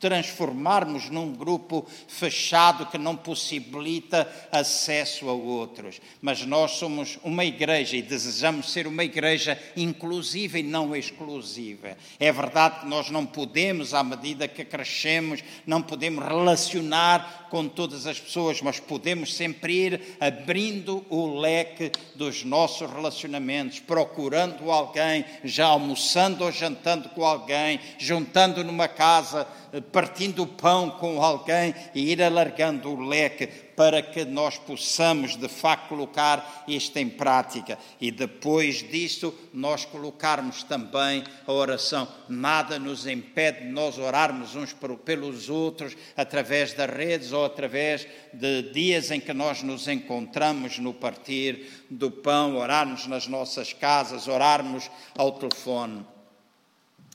[0.00, 6.00] transformarmos num grupo fechado que não possibilita acesso a outros.
[6.22, 11.96] Mas nós somos uma igreja e desejamos ser uma igreja inclusiva e não exclusiva.
[12.18, 18.06] É verdade que nós não podemos, à medida que crescemos, não podemos relacionar com todas
[18.06, 25.66] as pessoas, mas podemos sempre ir abrindo o leque dos nossos relacionamentos, procurando alguém, já
[25.66, 29.46] almoçando ou jantando com alguém, juntando numa casa
[29.92, 35.48] partindo o pão com alguém e ir alargando o leque para que nós possamos de
[35.48, 42.06] facto colocar isto em prática e depois disso nós colocarmos também a oração.
[42.28, 48.62] Nada nos impede de nós orarmos uns pelos outros através das redes ou através de
[48.72, 54.90] dias em que nós nos encontramos no partir do pão, orarmos nas nossas casas, orarmos
[55.16, 56.04] ao telefone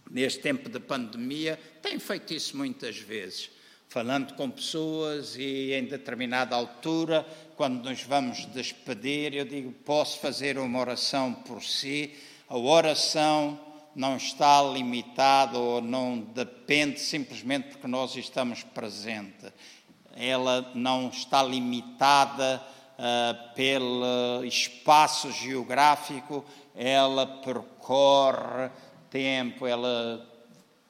[0.10, 3.52] neste tempo de pandemia, tenho feito isso muitas vezes,
[3.90, 7.24] falando com pessoas e em determinada altura,
[7.56, 12.16] quando nos vamos despedir, eu digo: posso fazer uma oração por si.
[12.50, 13.60] A oração
[13.96, 19.52] não está limitada ou não depende simplesmente porque nós estamos presentes.
[20.16, 22.64] Ela não está limitada
[22.98, 26.44] uh, pelo espaço geográfico,
[26.74, 28.72] ela percorre
[29.12, 30.35] tempo, ela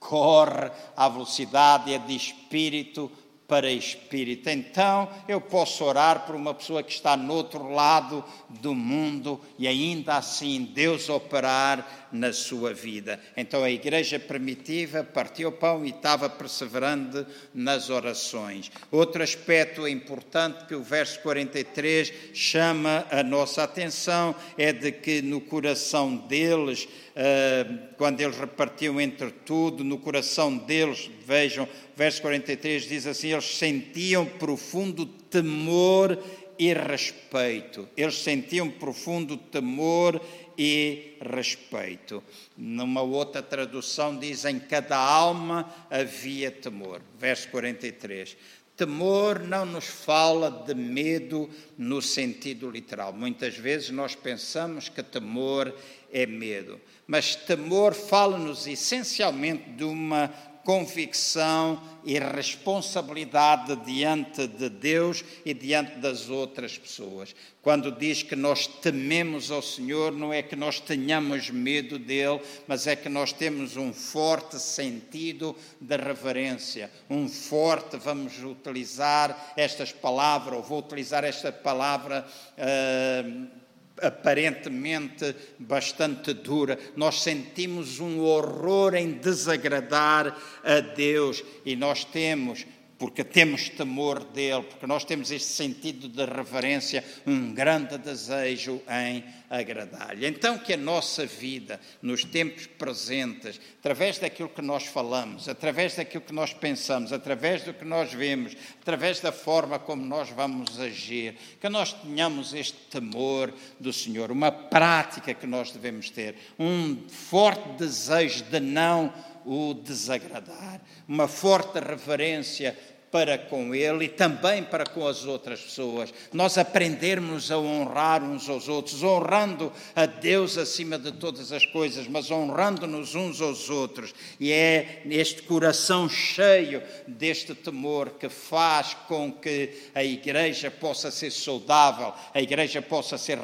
[0.07, 3.11] corre à velocidade, é de espírito,
[3.47, 4.49] para espírito.
[4.49, 9.67] Então, eu posso orar por uma pessoa que está no outro lado do mundo e
[9.67, 13.19] ainda assim Deus operar na sua vida.
[13.35, 18.71] Então, a igreja primitiva partiu o pão e estava perseverando nas orações.
[18.91, 25.41] Outro aspecto importante que o verso 43 chama a nossa atenção é de que no
[25.41, 33.07] coração deles, ah, quando eles repartiam entre tudo, no coração deles, vejam, verso 43 diz
[33.07, 36.17] assim: eles sentiam profundo temor
[36.57, 37.87] e respeito.
[37.97, 40.21] Eles sentiam profundo temor
[40.57, 42.23] e respeito.
[42.55, 47.01] Numa outra tradução diz: em cada alma havia temor.
[47.19, 48.37] Verso 43.
[48.77, 53.13] Temor não nos fala de medo no sentido literal.
[53.13, 55.73] Muitas vezes nós pensamos que temor
[56.11, 60.29] é medo, mas temor fala-nos essencialmente de uma
[60.65, 67.35] convicção e responsabilidade diante de Deus e diante das outras pessoas.
[67.61, 72.87] Quando diz que nós tememos ao Senhor, não é que nós tenhamos medo dele, mas
[72.87, 80.57] é que nós temos um forte sentido de reverência, um forte, vamos utilizar estas palavras,
[80.57, 82.25] ou vou utilizar esta palavra.
[82.57, 83.64] Uh,
[84.01, 92.65] aparentemente bastante dura, nós sentimos um horror em desagradar a Deus e nós temos
[92.97, 99.23] porque temos temor dele, porque nós temos este sentido de reverência, um grande desejo em
[99.49, 100.25] agradar-lhe.
[100.25, 106.23] Então, que a nossa vida, nos tempos presentes, através daquilo que nós falamos, através daquilo
[106.23, 111.35] que nós pensamos, através do que nós vemos, através da forma como nós vamos agir,
[111.59, 117.77] que nós tenhamos este temor do Senhor, uma prática que nós devemos ter, um forte
[117.77, 119.13] desejo de não
[119.45, 122.77] o desagradar, uma forte reverência
[123.15, 126.13] para com Ele e também para com as outras pessoas.
[126.33, 132.09] Nós aprendermos a honrar uns aos outros, honrando a Deus acima de todas as coisas,
[132.09, 134.13] mas honrando-nos uns aos outros.
[134.37, 141.31] E é este coração cheio deste temor que faz com que a igreja possa ser
[141.31, 143.39] saudável, a igreja possa ser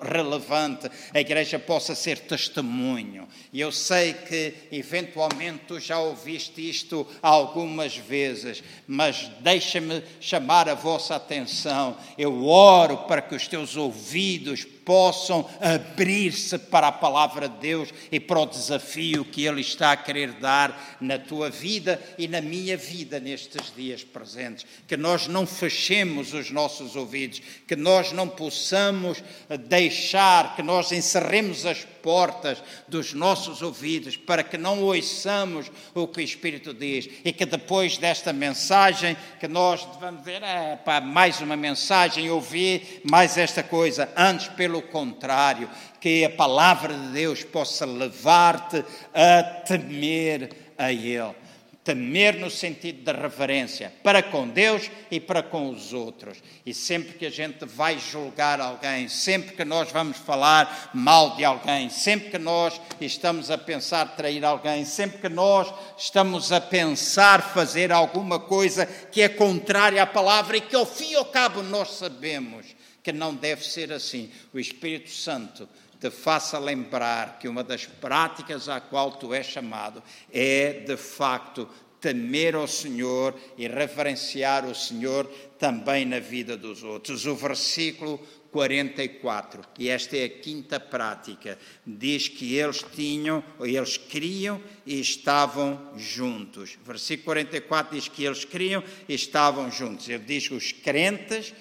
[0.00, 3.26] relevante, a igreja possa ser testemunho.
[3.52, 8.99] E eu sei que eventualmente tu já ouviste isto algumas vezes, mas
[9.40, 11.96] deixa-me chamar a vossa atenção.
[12.18, 18.18] Eu oro para que os teus ouvidos possam abrir-se para a palavra de Deus e
[18.18, 22.76] para o desafio que Ele está a querer dar na tua vida e na minha
[22.76, 24.66] vida nestes dias presentes.
[24.86, 29.22] Que nós não fechemos os nossos ouvidos, que nós não possamos
[29.68, 36.20] deixar, que nós encerremos as portas dos nossos ouvidos para que não ouçamos o que
[36.20, 41.40] o Espírito diz e que depois desta mensagem que nós vamos ver, é, pá, mais
[41.40, 45.68] uma mensagem, ouvir mais esta coisa, antes pelo pelo contrário,
[46.00, 51.34] que a palavra de Deus possa levar-te a temer a Ele.
[51.82, 56.38] Temer no sentido da reverência para com Deus e para com os outros.
[56.64, 61.44] E sempre que a gente vai julgar alguém, sempre que nós vamos falar mal de
[61.44, 67.42] alguém, sempre que nós estamos a pensar trair alguém, sempre que nós estamos a pensar
[67.54, 71.62] fazer alguma coisa que é contrária à palavra e que ao fim e ao cabo
[71.62, 74.30] nós sabemos que não deve ser assim.
[74.52, 75.68] O Espírito Santo
[76.00, 81.68] te faça lembrar que uma das práticas à qual tu és chamado é, de facto,
[82.00, 85.26] temer ao Senhor e reverenciar o Senhor
[85.58, 87.26] também na vida dos outros.
[87.26, 88.18] O versículo
[88.50, 95.92] 44, e esta é a quinta prática, diz que eles tinham, eles criam e estavam
[95.96, 96.76] juntos.
[96.84, 100.08] Versículo 44 diz que eles criam e estavam juntos.
[100.08, 101.54] Ele diz que os crentes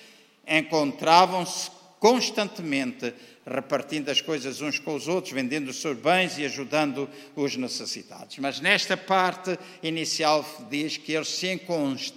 [0.49, 3.13] encontravam-se constantemente
[3.45, 8.37] repartindo as coisas uns com os outros, vendendo os seus bens e ajudando os necessitados.
[8.37, 11.59] Mas nesta parte inicial diz que eles se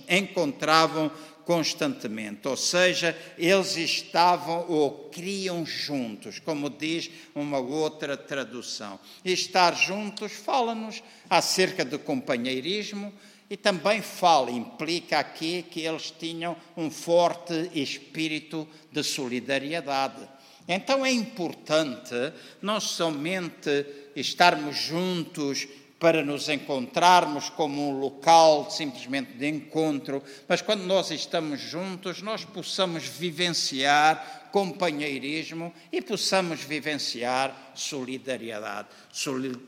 [0.08, 1.10] encontravam
[1.44, 9.00] constantemente, ou seja, eles estavam ou criam juntos, como diz uma outra tradução.
[9.24, 13.12] E estar juntos fala-nos acerca de companheirismo,
[13.52, 20.26] e também fala, implica aqui que eles tinham um forte espírito de solidariedade.
[20.66, 23.84] Então é importante não somente
[24.16, 31.60] estarmos juntos para nos encontrarmos como um local simplesmente de encontro, mas quando nós estamos
[31.60, 38.88] juntos, nós possamos vivenciar companheirismo e possamos vivenciar solidariedade.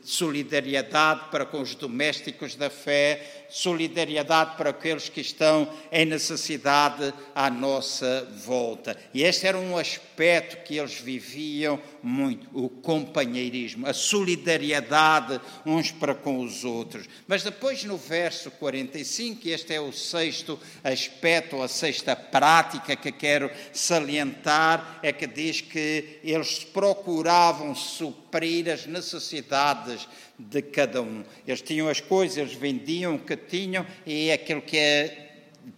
[0.03, 7.49] Solidariedade para com os domésticos da fé, solidariedade para aqueles que estão em necessidade à
[7.49, 8.97] nossa volta.
[9.13, 16.13] E este era um aspecto que eles viviam muito: o companheirismo, a solidariedade uns para
[16.13, 17.07] com os outros.
[17.27, 23.49] Mas depois, no verso 45, este é o sexto aspecto, a sexta prática que quero
[23.73, 30.07] salientar, é que diz que eles procuravam suprir as necessidades
[30.37, 31.23] de cada um.
[31.47, 35.31] Eles tinham as coisas, eles vendiam o que tinham e aquilo que é,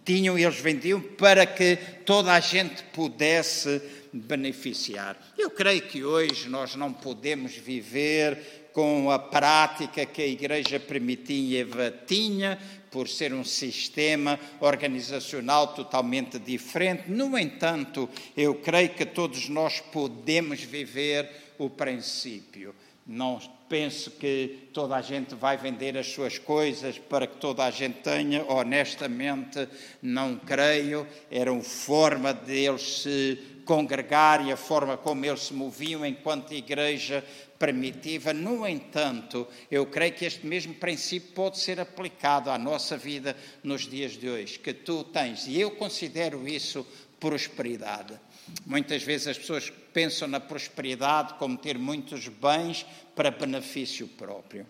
[0.04, 3.80] tinham, eles vendiam para que toda a gente pudesse
[4.12, 5.16] beneficiar.
[5.36, 11.92] Eu creio que hoje nós não podemos viver com a prática que a Igreja primitiva
[12.06, 12.58] tinha,
[12.90, 17.10] por ser um sistema organizacional totalmente diferente.
[17.10, 22.74] No entanto, eu creio que todos nós podemos viver o princípio.
[23.06, 27.70] Não penso que toda a gente vai vender as suas coisas para que toda a
[27.70, 28.44] gente tenha.
[28.44, 29.68] Honestamente,
[30.02, 31.06] não creio.
[31.30, 37.22] Era uma forma deles se congregar e a forma como eles se moviam enquanto igreja
[37.58, 38.32] primitiva.
[38.32, 43.88] No entanto, eu creio que este mesmo princípio pode ser aplicado à nossa vida nos
[43.88, 46.86] dias de hoje, que tu tens, e eu considero isso
[47.18, 48.18] prosperidade.
[48.64, 54.66] Muitas vezes as pessoas pensam na prosperidade como ter muitos bens para benefício próprio.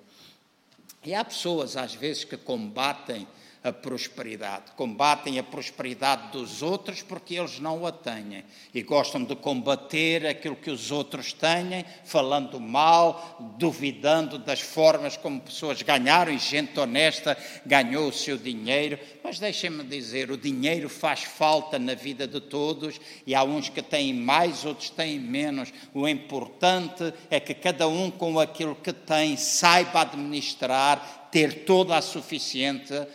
[1.04, 3.26] E há pessoas, às vezes, que combatem
[3.62, 4.72] a prosperidade.
[4.76, 8.44] Combatem a prosperidade dos outros porque eles não a têm.
[8.72, 15.40] E gostam de combater aquilo que os outros têm, falando mal, duvidando das formas como
[15.40, 17.36] pessoas ganharam e gente honesta
[17.66, 18.98] ganhou o seu dinheiro.
[19.22, 23.82] Mas deixem-me dizer: o dinheiro faz falta na vida de todos e há uns que
[23.82, 25.72] têm mais, outros têm menos.
[25.92, 32.02] O importante é que cada um, com aquilo que tem, saiba administrar ter toda a
[32.02, 33.08] suficiência,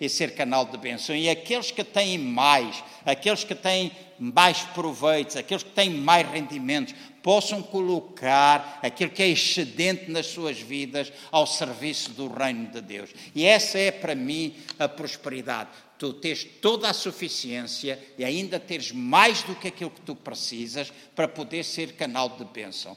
[0.00, 1.14] e ser canal de bênção.
[1.14, 6.94] E aqueles que têm mais, aqueles que têm mais proveitos, aqueles que têm mais rendimentos,
[7.22, 13.10] possam colocar aquilo que é excedente nas suas vidas ao serviço do reino de Deus.
[13.34, 15.70] E essa é para mim a prosperidade.
[15.98, 20.92] Tu tens toda a suficiência e ainda teres mais do que aquilo que tu precisas
[21.14, 22.96] para poder ser canal de bênção.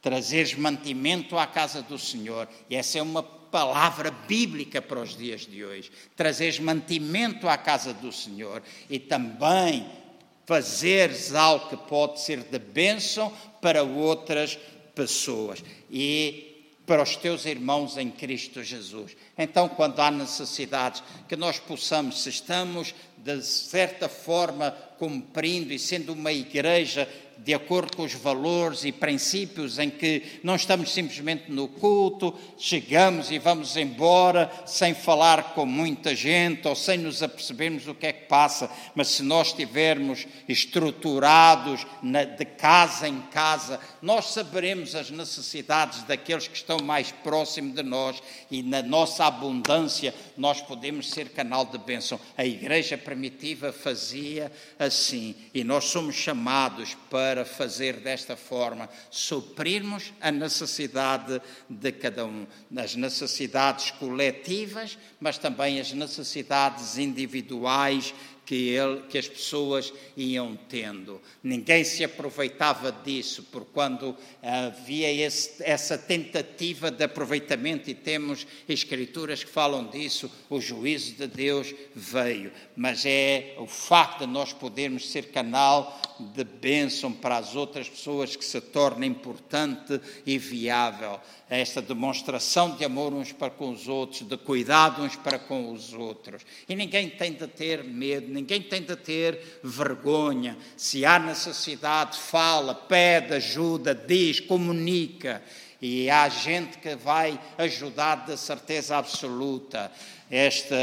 [0.00, 2.48] Trazeres mantimento à casa do Senhor.
[2.68, 3.22] E essa é uma
[3.52, 5.92] palavra bíblica para os dias de hoje.
[6.16, 9.86] Trazeres mantimento à casa do Senhor e também
[10.46, 13.30] fazeres algo que pode ser de bênção
[13.60, 14.58] para outras
[14.94, 16.48] pessoas e
[16.86, 19.16] para os teus irmãos em Cristo Jesus.
[19.38, 26.12] Então, quando há necessidades, que nós possamos, se estamos de certa forma cumprindo e sendo
[26.12, 27.08] uma igreja
[27.44, 33.30] de acordo com os valores e princípios em que não estamos simplesmente no culto, chegamos
[33.30, 38.12] e vamos embora sem falar com muita gente ou sem nos apercebermos o que é
[38.12, 45.10] que passa, mas se nós estivermos estruturados na, de casa em casa, nós saberemos as
[45.10, 51.30] necessidades daqueles que estão mais próximos de nós e na nossa abundância nós podemos ser
[51.30, 52.20] canal de bênção.
[52.36, 60.12] A igreja primitiva fazia assim e nós somos chamados para para fazer desta forma, suprirmos
[60.20, 68.12] a necessidade de cada um, as necessidades coletivas, mas também as necessidades individuais
[68.44, 71.22] que, ele, que as pessoas iam tendo.
[71.42, 79.42] Ninguém se aproveitava disso, por quando havia esse, essa tentativa de aproveitamento, e temos escrituras
[79.42, 82.52] que falam disso, o juízo de Deus veio.
[82.76, 88.36] Mas é o facto de nós podermos ser canal de bênção para as outras pessoas
[88.36, 94.22] que se torna importante e viável esta demonstração de amor uns para com os outros,
[94.22, 96.42] de cuidado uns para com os outros.
[96.66, 100.56] E ninguém tem de ter medo, ninguém tem de ter vergonha.
[100.78, 105.42] Se há necessidade, fala, pede ajuda, diz, comunica.
[105.80, 109.92] E há gente que vai ajudar de certeza absoluta.
[110.30, 110.76] Esta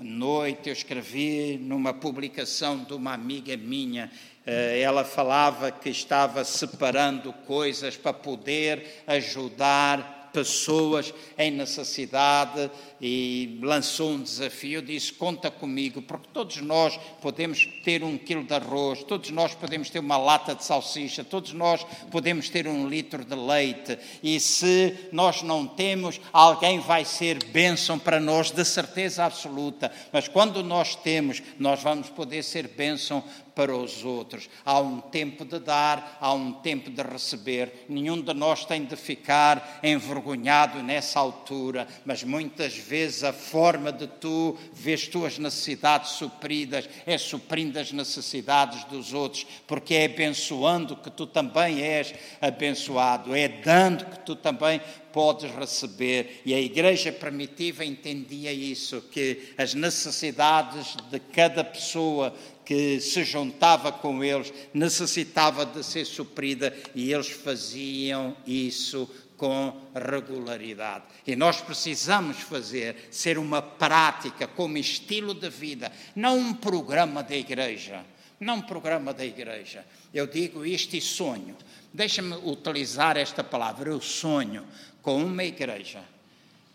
[0.00, 4.10] noite eu escrevi numa publicação de uma amiga minha
[4.50, 12.70] ela falava que estava separando coisas para poder ajudar pessoas em necessidade
[13.00, 18.54] e lançou um desafio, disse: Conta comigo, porque todos nós podemos ter um quilo de
[18.54, 23.24] arroz, todos nós podemos ter uma lata de salsicha, todos nós podemos ter um litro
[23.24, 29.24] de leite, e se nós não temos, alguém vai ser bênção para nós, de certeza
[29.24, 29.90] absoluta.
[30.12, 33.24] Mas quando nós temos, nós vamos poder ser bênção
[33.54, 34.48] para os outros.
[34.64, 37.84] Há um tempo de dar, há um tempo de receber.
[37.88, 42.89] Nenhum de nós tem de ficar envergonhado nessa altura, mas muitas vezes
[43.22, 49.94] a forma de tu ver tuas necessidades supridas é suprindo as necessidades dos outros, porque
[49.94, 54.80] é abençoando que tu também és abençoado, é dando que tu também
[55.12, 56.42] podes receber.
[56.44, 62.34] E a igreja primitiva entendia isso, que as necessidades de cada pessoa
[62.64, 69.08] que se juntava com eles necessitava de ser suprida e eles faziam isso
[69.40, 71.04] com regularidade.
[71.26, 77.34] E nós precisamos fazer, ser uma prática como estilo de vida, não um programa da
[77.34, 78.04] igreja.
[78.38, 79.84] Não um programa da igreja.
[80.12, 81.56] Eu digo isto e sonho.
[81.92, 83.90] Deixa-me utilizar esta palavra.
[83.90, 84.66] Eu sonho
[85.02, 86.02] com uma igreja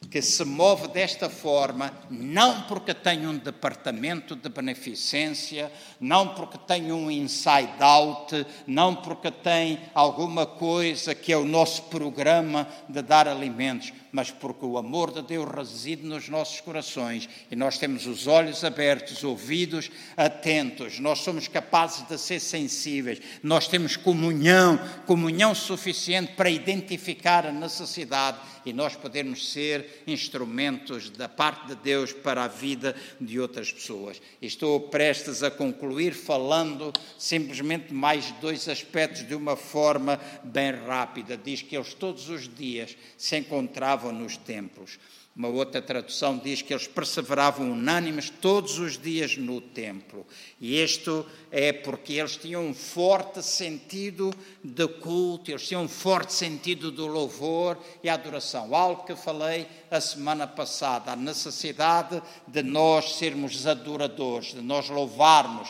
[0.05, 6.91] que se move desta forma, não porque tem um departamento de beneficência, não porque tem
[6.91, 13.27] um inside out, não porque tem alguma coisa que é o nosso programa de dar
[13.27, 18.27] alimentos, mas porque o amor de Deus reside nos nossos corações e nós temos os
[18.27, 26.31] olhos abertos, ouvidos atentos, nós somos capazes de ser sensíveis, nós temos comunhão, comunhão suficiente
[26.31, 32.47] para identificar a necessidade e nós podermos ser instrumentos da parte de Deus para a
[32.47, 34.21] vida de outras pessoas.
[34.41, 41.37] Estou prestes a concluir falando simplesmente mais dois aspectos de uma forma bem rápida.
[41.37, 44.99] Diz que eles todos os dias se encontravam nos templos.
[45.35, 50.25] Uma outra tradução diz que eles perseveravam unânimes todos os dias no templo.
[50.61, 54.33] E isto é porque eles tinham um forte sentido
[54.63, 58.73] de culto, eles tinham um forte sentido do louvor e adoração.
[58.73, 65.67] Algo que falei a semana passada, a necessidade de nós sermos adoradores, de nós louvarmos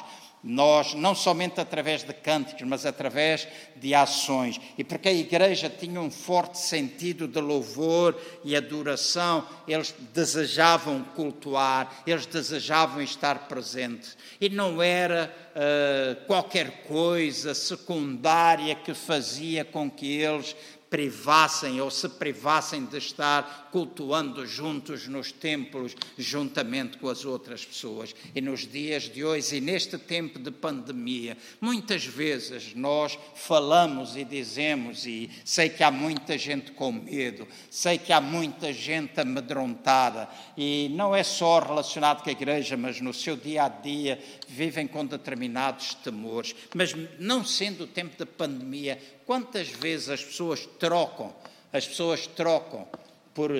[0.48, 4.62] nós, não somente através de cânticos, mas através de ações.
[4.78, 12.04] E porque a igreja tinha um forte sentido de louvor e adoração, eles desejavam cultuar,
[12.06, 14.16] eles desejavam estar presentes.
[14.40, 20.56] E não era uh, qualquer coisa secundária que fazia com que eles
[20.96, 28.16] privassem ou se privassem de estar cultuando juntos nos templos, juntamente com as outras pessoas.
[28.34, 34.24] E nos dias de hoje, e neste tempo de pandemia, muitas vezes nós falamos e
[34.24, 40.30] dizemos, e sei que há muita gente com medo, sei que há muita gente amedrontada,
[40.56, 44.18] e não é só relacionado com a igreja, mas no seu dia a dia
[44.48, 46.56] vivem com determinados temores.
[46.74, 51.34] Mas não sendo o tempo de pandemia, Quantas vezes as pessoas trocam,
[51.74, 52.88] as pessoas trocam
[53.34, 53.52] por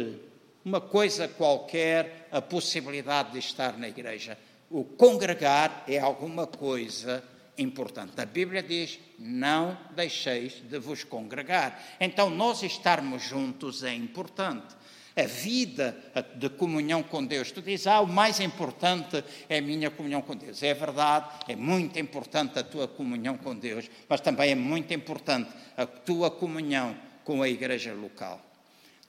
[0.64, 4.38] uma coisa qualquer a possibilidade de estar na igreja.
[4.70, 7.24] O congregar é alguma coisa
[7.58, 8.22] importante.
[8.22, 11.84] A Bíblia diz: não deixeis de vos congregar.
[12.00, 14.76] Então, nós estarmos juntos é importante
[15.16, 15.96] a vida
[16.36, 17.52] de comunhão com Deus.
[17.52, 20.62] Tu dizes, ah, o mais importante é a minha comunhão com Deus.
[20.62, 25.50] É verdade, é muito importante a tua comunhão com Deus, mas também é muito importante
[25.78, 28.42] a tua comunhão com a igreja local.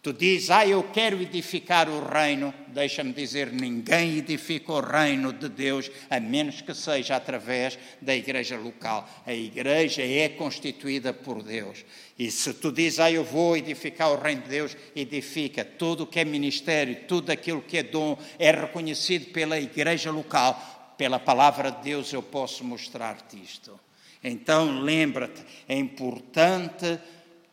[0.06, 2.54] Tu dizes, ah, eu quero edificar o reino.
[2.68, 8.56] Deixa-me dizer, ninguém edifica o reino de Deus a menos que seja através da igreja
[8.56, 9.10] local.
[9.26, 11.84] A igreja é constituída por Deus.
[12.16, 15.64] E se tu dizes, ah, eu vou edificar o reino de Deus, edifica.
[15.64, 20.94] Tudo o que é ministério, tudo aquilo que é dom, é reconhecido pela igreja local.
[20.96, 23.76] Pela palavra de Deus eu posso mostrar-te isto.
[24.22, 26.96] Então lembra-te, é importante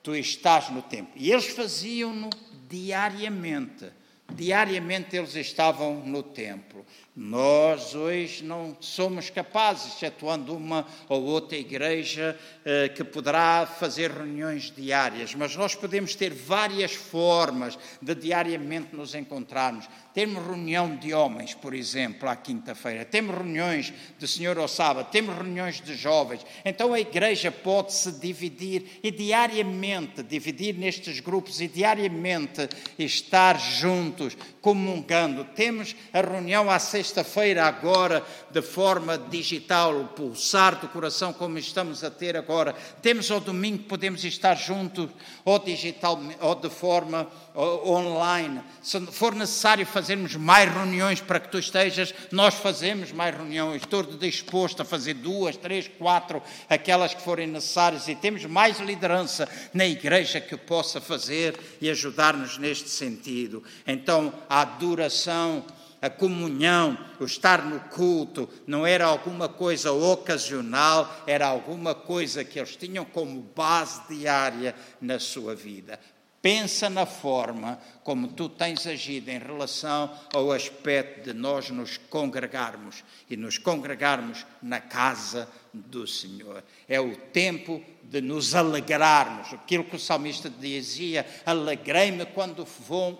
[0.03, 1.13] tu estás no templo.
[1.15, 2.29] E eles faziam-no
[2.69, 3.91] diariamente.
[4.29, 6.85] Diariamente eles estavam no templo.
[7.15, 12.35] Nós hoje não somos capazes, excetuando uma ou outra igreja
[12.65, 19.13] eh, que poderá fazer reuniões diárias, mas nós podemos ter várias formas de diariamente nos
[19.13, 19.87] encontrarmos.
[20.11, 25.35] Temos reunião de homens, por exemplo, à quinta-feira, temos reuniões de senhor ao sábado, temos
[25.35, 26.43] reuniões de jovens.
[26.65, 34.35] Então a igreja pode se dividir e diariamente dividir nestes grupos e diariamente estar juntos,
[34.61, 35.43] comungando.
[35.43, 41.57] Temos a reunião à sexta sexta-feira, agora, de forma digital, o pulsar do coração, como
[41.57, 42.73] estamos a ter agora.
[43.01, 45.09] Temos ao domingo, podemos estar juntos,
[45.43, 48.61] ou digital, ou de forma online.
[48.81, 53.81] Se for necessário fazermos mais reuniões para que tu estejas, nós fazemos mais reuniões.
[53.81, 59.47] Estou disposto a fazer duas, três, quatro, aquelas que forem necessárias, e temos mais liderança
[59.73, 63.61] na igreja que possa fazer e ajudar-nos neste sentido.
[63.85, 65.65] Então, a adoração
[66.03, 72.59] a comunhão, o estar no culto, não era alguma coisa ocasional, era alguma coisa que
[72.59, 75.97] eles tinham como base diária na sua vida.
[76.41, 83.01] Pensa na forma como tu tens agido em relação ao aspecto de nós nos congregarmos
[83.29, 86.61] e nos congregarmos na casa do Senhor.
[86.85, 89.53] É o tempo de nos alegrarmos.
[89.53, 92.67] Aquilo que o salmista dizia: alegrei-me quando,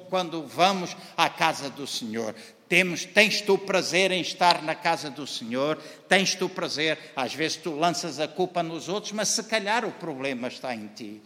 [0.09, 2.36] quando vamos à casa do Senhor.
[2.74, 7.57] Temos, tens tu prazer em estar na casa do Senhor, tens tu prazer, às vezes
[7.57, 11.21] tu lanças a culpa nos outros, mas se calhar o problema está em ti.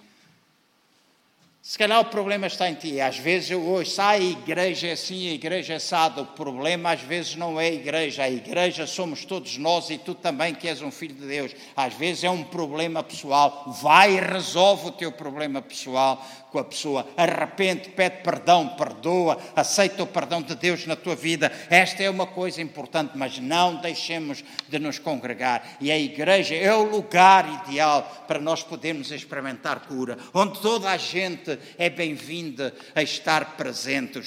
[1.61, 2.99] Se calhar o problema está em ti.
[2.99, 6.21] Às vezes eu ouço, ah, a igreja é assim, a igreja é assada.
[6.21, 8.23] O problema às vezes não é a igreja.
[8.23, 11.53] A igreja somos todos nós e tu também que és um filho de Deus.
[11.75, 13.65] Às vezes é um problema pessoal.
[13.81, 16.25] Vai e resolve o teu problema pessoal
[16.57, 17.07] com a pessoa.
[17.15, 21.51] Arrepende, pede perdão, perdoa, aceita o perdão de Deus na tua vida.
[21.69, 25.77] Esta é uma coisa importante, mas não deixemos de nos congregar.
[25.79, 30.97] E a igreja é o lugar ideal para nós podermos experimentar cura, onde toda a
[30.97, 34.19] gente é bem-vinda a estar presente,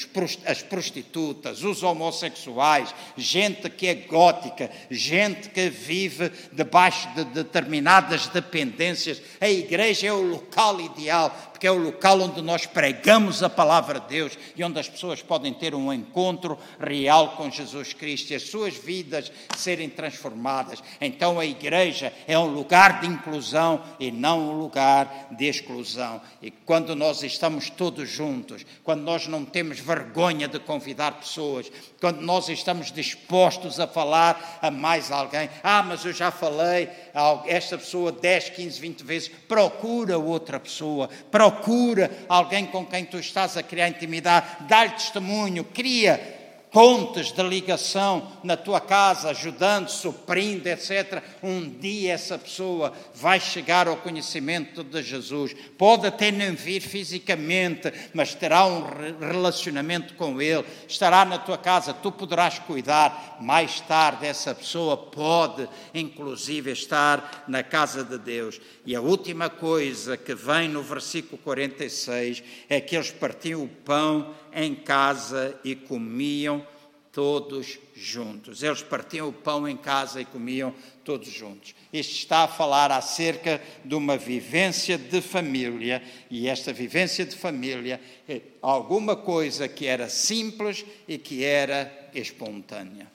[0.46, 9.20] as prostitutas, os homossexuais, gente que é gótica, gente que vive debaixo de determinadas dependências.
[9.40, 14.00] A igreja é o local ideal porque é o local onde nós pregamos a palavra
[14.00, 18.34] de Deus e onde as pessoas podem ter um encontro real com Jesus Cristo e
[18.34, 20.82] as suas vidas serem transformadas.
[20.98, 26.22] Então a igreja é um lugar de inclusão e não um lugar de exclusão.
[26.40, 32.22] E quando nós estamos todos juntos, quando nós não temos vergonha de convidar pessoas, quando
[32.22, 37.76] nós estamos dispostos a falar a mais alguém, ah, mas eu já falei a esta
[37.76, 43.56] pessoa 10, 15, 20 vezes, procura outra pessoa, procura procura alguém com quem tu estás
[43.56, 46.39] a criar intimidade, dá-lhe testemunho, cria
[46.70, 51.22] pontes de ligação na tua casa, ajudando, suprindo, etc.
[51.42, 55.54] Um dia essa pessoa vai chegar ao conhecimento de Jesus.
[55.76, 58.84] Pode até não vir fisicamente, mas terá um
[59.20, 63.38] relacionamento com Ele, estará na tua casa, tu poderás cuidar.
[63.40, 68.60] Mais tarde, essa pessoa pode, inclusive, estar na casa de Deus.
[68.86, 74.34] E a última coisa que vem no versículo 46 é que eles partiam o pão
[74.52, 76.66] em casa e comiam
[77.12, 78.62] todos juntos.
[78.62, 80.74] Eles partiam o pão em casa e comiam
[81.04, 81.74] todos juntos.
[81.92, 88.00] Isto está a falar acerca de uma vivência de família, e esta vivência de família
[88.28, 93.10] é alguma coisa que era simples e que era espontânea.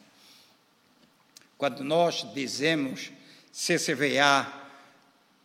[1.58, 3.12] Quando nós dizemos
[3.54, 4.52] CCVA,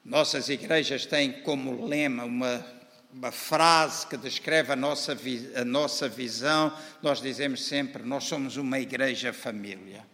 [0.04, 2.79] nossas igrejas têm como lema uma
[3.12, 5.16] uma frase que descreve a nossa,
[5.56, 10.08] a nossa visão, nós dizemos sempre: nós somos uma igreja família.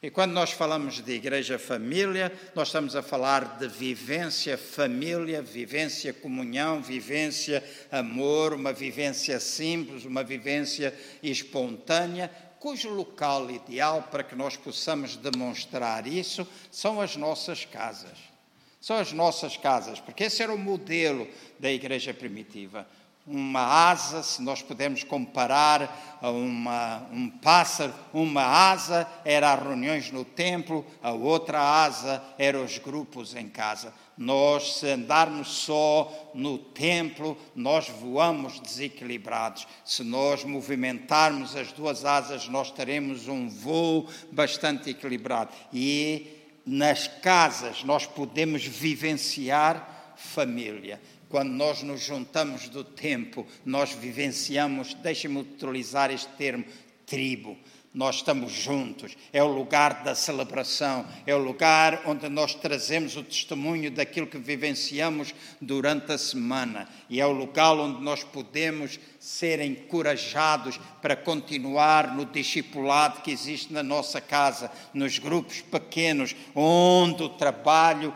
[0.00, 6.12] E quando nós falamos de igreja família, nós estamos a falar de vivência família, vivência
[6.12, 12.30] comunhão, vivência amor, uma vivência simples, uma vivência espontânea,
[12.60, 18.37] cujo local ideal para que nós possamos demonstrar isso são as nossas casas.
[18.80, 21.26] São as nossas casas, porque esse era o modelo
[21.58, 22.86] da igreja primitiva.
[23.26, 30.10] Uma asa, se nós pudermos comparar a uma, um pássaro, uma asa era as reuniões
[30.10, 33.92] no templo, a outra asa eram os grupos em casa.
[34.16, 39.66] Nós, se andarmos só no templo, nós voamos desequilibrados.
[39.84, 45.50] Se nós movimentarmos as duas asas, nós teremos um voo bastante equilibrado.
[45.70, 46.37] E
[46.68, 51.00] nas casas nós podemos vivenciar família.
[51.28, 56.64] Quando nós nos juntamos do tempo, nós vivenciamos, deixem-me utilizar este termo,
[57.06, 57.56] tribo
[57.98, 63.24] nós estamos juntos, é o lugar da celebração, é o lugar onde nós trazemos o
[63.24, 66.88] testemunho daquilo que vivenciamos durante a semana.
[67.10, 73.72] E é o lugar onde nós podemos ser encorajados para continuar no discipulado que existe
[73.72, 78.14] na nossa casa, nos grupos pequenos, onde o trabalho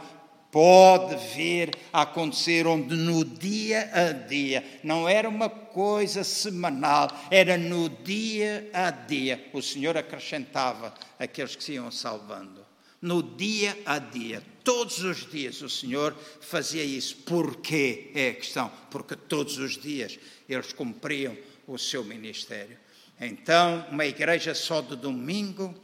[0.53, 7.57] pode vir a acontecer onde no dia a dia, não era uma coisa semanal, era
[7.57, 12.61] no dia a dia, o Senhor acrescentava aqueles que se iam salvando.
[13.01, 17.17] No dia a dia, todos os dias o Senhor fazia isso.
[17.27, 18.71] Porquê é a questão?
[18.91, 21.37] Porque todos os dias eles cumpriam
[21.67, 22.79] o seu ministério.
[23.19, 25.75] Então, uma igreja só de domingo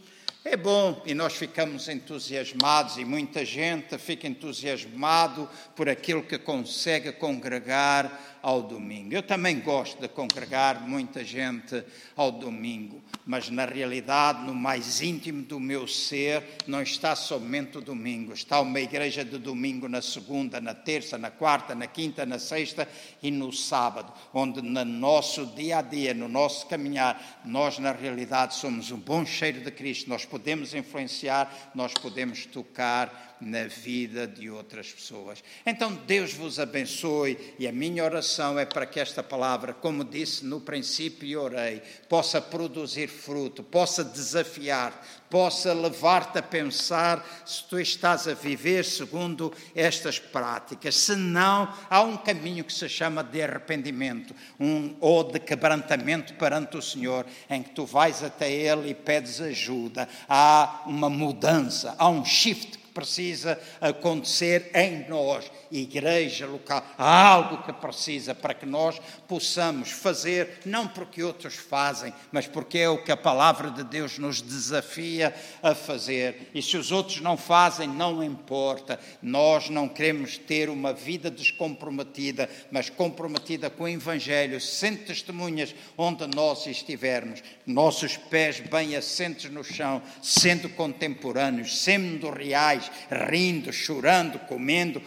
[0.51, 5.47] é bom e nós ficamos entusiasmados e muita gente fica entusiasmado
[5.77, 9.13] por aquilo que consegue congregar ao domingo.
[9.13, 11.85] Eu também gosto de congregar muita gente
[12.17, 17.83] ao domingo, mas na realidade, no mais íntimo do meu ser, não está somente o
[17.83, 18.33] domingo.
[18.33, 22.89] Está uma igreja de domingo na segunda, na terça, na quarta, na quinta, na sexta
[23.23, 28.55] e no sábado, onde no nosso dia a dia, no nosso caminhar, nós na realidade
[28.55, 30.09] somos um bom cheiro de Cristo.
[30.09, 35.43] Nós podemos influenciar, nós podemos tocar na vida de outras pessoas.
[35.65, 40.45] Então, Deus vos abençoe e a minha oração é para que esta palavra, como disse
[40.45, 48.27] no princípio orei, possa produzir fruto, possa desafiar, possa levar-te a pensar se tu estás
[48.27, 50.97] a viver segundo estas práticas.
[50.97, 56.77] Se não, há um caminho que se chama de arrependimento um, ou de quebrantamento perante
[56.77, 60.09] o Senhor, em que tu vais até Ele e pedes ajuda.
[60.29, 66.85] Há uma mudança, há um shift precisa acontecer em nós, igreja local.
[66.97, 72.79] Há algo que precisa para que nós possamos fazer, não porque outros fazem, mas porque
[72.79, 76.51] é o que a palavra de Deus nos desafia a fazer.
[76.55, 78.99] E se os outros não fazem, não importa.
[79.23, 86.27] Nós não queremos ter uma vida descomprometida, mas comprometida com o Evangelho, sem testemunhas onde
[86.35, 95.03] nós estivermos, nossos pés bem assentes no chão, sendo contemporâneos, sendo reais rindo, chorando, comendo,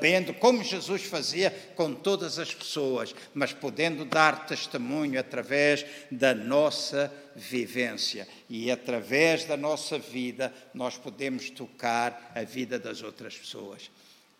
[0.00, 7.12] bebendo, como Jesus fazia com todas as pessoas, mas podendo dar testemunho através da nossa
[7.36, 8.26] vivência.
[8.48, 13.90] E através da nossa vida, nós podemos tocar a vida das outras pessoas.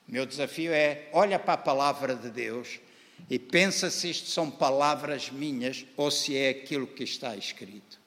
[0.08, 2.80] Meu desafio é: olha para a palavra de Deus
[3.28, 8.00] e pensa se isto são palavras minhas ou se é aquilo que está escrito.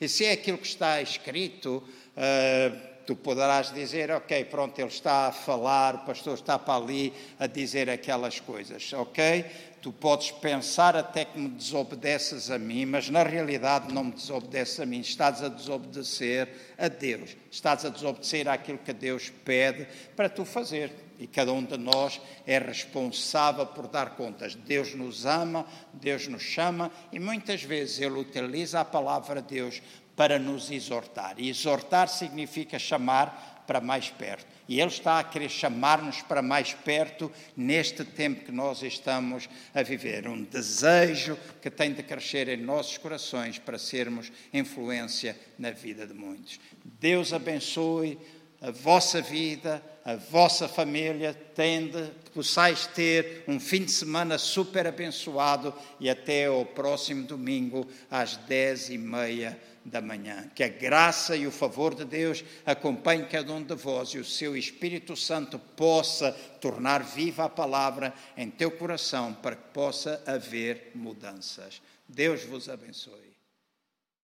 [0.00, 1.76] E se é aquilo que está escrito,
[2.16, 7.12] uh, tu poderás dizer, ok, pronto, ele está a falar, o pastor está para ali
[7.38, 9.44] a dizer aquelas coisas, ok?
[9.80, 14.80] Tu podes pensar até que me desobedeces a mim, mas na realidade não me desobedeces
[14.80, 16.48] a mim, estás a desobedecer
[16.78, 19.86] a Deus, estás a desobedecer àquilo que Deus pede
[20.16, 20.90] para tu fazer.
[21.18, 24.54] E cada um de nós é responsável por dar contas.
[24.54, 29.80] Deus nos ama, Deus nos chama e muitas vezes Ele utiliza a palavra de Deus
[30.16, 31.34] para nos exortar.
[31.38, 34.46] E exortar significa chamar para mais perto.
[34.68, 39.82] E Ele está a querer chamar-nos para mais perto neste tempo que nós estamos a
[39.82, 40.26] viver.
[40.26, 46.14] Um desejo que tem de crescer em nossos corações para sermos influência na vida de
[46.14, 46.58] muitos.
[46.84, 48.18] Deus abençoe
[48.60, 54.86] a vossa vida, a vossa família, tende que possais ter um fim de semana super
[54.86, 60.50] abençoado e até o próximo domingo às dez e meia da manhã.
[60.54, 64.24] Que a graça e o favor de Deus acompanhem cada um de vós e o
[64.24, 70.92] seu Espírito Santo possa tornar viva a palavra em teu coração para que possa haver
[70.94, 71.82] mudanças.
[72.08, 73.33] Deus vos abençoe.